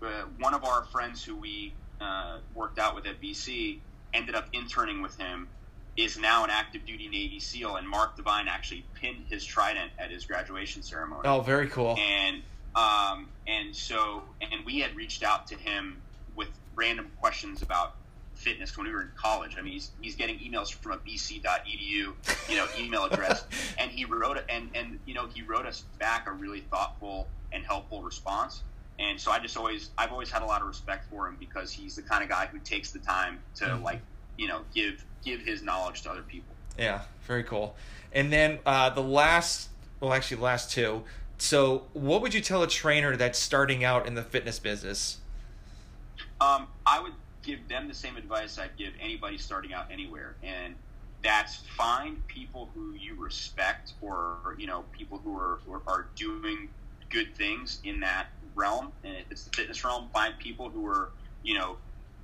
[0.00, 3.78] uh, one of our friends who we uh, worked out with at BC
[4.12, 5.48] ended up interning with him
[5.96, 10.10] is now an active duty Navy SEAL, and Mark Divine actually pinned his trident at
[10.10, 11.22] his graduation ceremony.
[11.24, 11.98] Oh, very cool.
[11.98, 12.42] And
[12.74, 16.00] um, and so and we had reached out to him
[16.34, 17.96] with random questions about
[18.34, 19.56] fitness when we were in college.
[19.58, 21.42] I mean, he's, he's getting emails from a bc.edu,
[22.48, 23.44] you know, email address,
[23.78, 27.64] and he wrote and and you know he wrote us back a really thoughtful and
[27.64, 28.62] helpful response.
[28.98, 31.72] And so I just always I've always had a lot of respect for him because
[31.72, 33.82] he's the kind of guy who takes the time to mm-hmm.
[33.82, 34.00] like
[34.36, 36.54] you know give give his knowledge to other people.
[36.78, 37.76] Yeah, very cool.
[38.12, 39.70] And then uh, the last,
[40.00, 41.02] well, actually, the last two.
[41.38, 45.18] So, what would you tell a trainer that's starting out in the fitness business?
[46.40, 50.74] Um, I would give them the same advice I'd give anybody starting out anywhere, and
[51.22, 56.68] that's find people who you respect, or you know, people who are who are doing
[57.10, 58.92] good things in that realm.
[59.04, 61.10] And if it's the fitness realm, find people who are
[61.42, 61.76] you know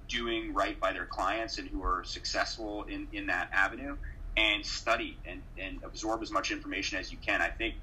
[0.08, 3.96] doing right by their clients and who are successful in, in that avenue
[4.36, 7.42] and study and, and absorb as much information as you can.
[7.42, 7.74] I think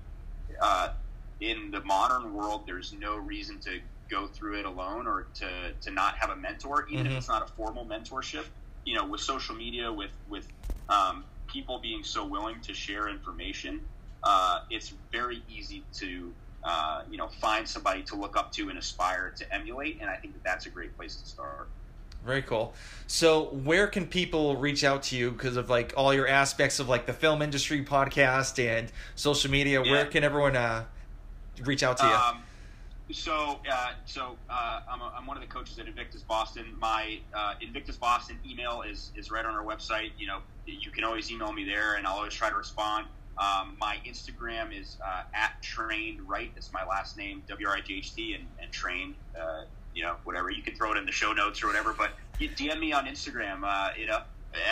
[0.61, 0.89] uh,
[1.39, 3.79] in the modern world, there's no reason to
[4.09, 5.47] go through it alone or to,
[5.81, 7.13] to not have a mentor, even mm-hmm.
[7.13, 8.45] if it's not a formal mentorship.
[8.85, 10.47] You know, with social media, with with
[10.89, 13.81] um, people being so willing to share information,
[14.23, 16.31] uh, it's very easy to
[16.65, 19.99] uh, you know find somebody to look up to and aspire to emulate.
[20.01, 21.69] And I think that that's a great place to start.
[22.25, 22.73] Very cool.
[23.05, 26.89] So, where can people reach out to you because of like all your aspects of
[26.89, 29.83] like the film industry podcast and social media?
[29.83, 29.91] Yeah.
[29.91, 30.85] Where can everyone uh,
[31.63, 32.11] reach out to you?
[32.11, 32.41] Um,
[33.11, 36.65] so, uh, so uh, I'm, a, I'm one of the coaches at Invictus Boston.
[36.79, 40.09] My uh, Invictus Boston email is is right on our website.
[40.17, 43.05] You know, you can always email me there, and I'll always try to respond.
[43.37, 46.51] Um, my Instagram is uh, at trained right.
[46.55, 49.63] It's my last name, W R I G H T, and, and trained uh,
[49.95, 50.51] you know, whatever.
[50.51, 51.93] You can throw it in the show notes or whatever.
[51.93, 54.19] But you DM me on Instagram, uh, you know,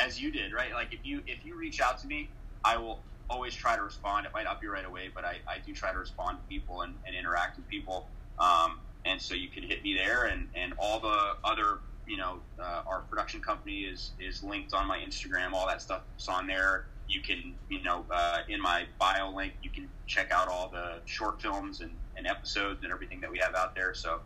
[0.05, 0.74] as you did, right?
[0.74, 2.30] Like if you if you reach out to me,
[2.64, 2.99] I will
[3.30, 4.26] always try to respond.
[4.26, 6.82] It might not be right away, but I, I do try to respond to people
[6.82, 8.07] and, and interact with people.
[8.38, 12.39] Um, and so you can hit me there, and, and all the other, you know,
[12.61, 15.53] uh, our production company is is linked on my Instagram.
[15.53, 16.86] All that stuff is on there.
[17.07, 20.99] You can, you know, uh, in my bio link, you can check out all the
[21.05, 23.93] short films and, and episodes and everything that we have out there.
[23.93, 24.19] So,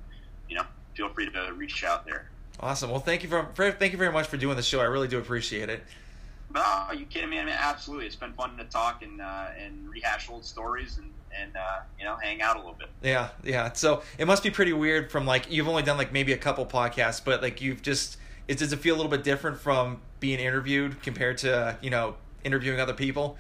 [0.50, 0.64] you know,
[0.96, 2.30] feel free to reach out there.
[2.60, 2.90] Awesome.
[2.90, 4.80] Well, thank you for, for thank you very much for doing the show.
[4.80, 5.84] I really do appreciate it.
[6.54, 7.40] No, are you kidding me?
[7.40, 8.06] I mean, absolutely.
[8.06, 12.06] It's been fun to talk and uh, and rehash old stories and and uh, you
[12.06, 12.90] know hang out a little bit.
[13.04, 13.74] Yeah, yeah.
[13.74, 16.66] So it must be pretty weird from like you've only done like maybe a couple
[16.66, 18.18] podcasts, but like you've just
[18.48, 22.16] it does it feel a little bit different from being interviewed compared to you know
[22.44, 23.38] interviewing other people?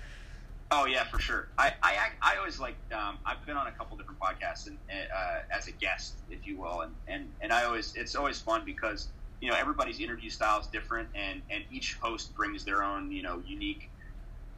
[0.69, 1.47] Oh yeah, for sure.
[1.57, 5.39] I I, I always like um, I've been on a couple different podcasts and uh,
[5.49, 9.07] as a guest, if you will, and, and and I always it's always fun because
[9.39, 13.23] you know everybody's interview style is different, and and each host brings their own you
[13.23, 13.89] know unique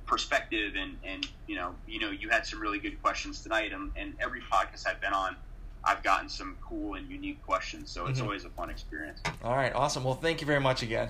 [0.07, 3.91] perspective, and and you know you know you had some really good questions tonight, and,
[3.95, 5.35] and every podcast I've been on.
[5.81, 8.27] I've gotten some cool and unique questions, so it's mm-hmm.
[8.27, 9.21] always a fun experience.
[9.43, 10.03] All right, awesome.
[10.03, 11.07] Well, thank you very much again.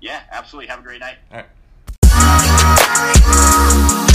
[0.00, 0.68] Yeah, absolutely.
[0.68, 1.16] Have a great night.
[1.32, 1.46] All right.
[2.90, 4.07] Thank you.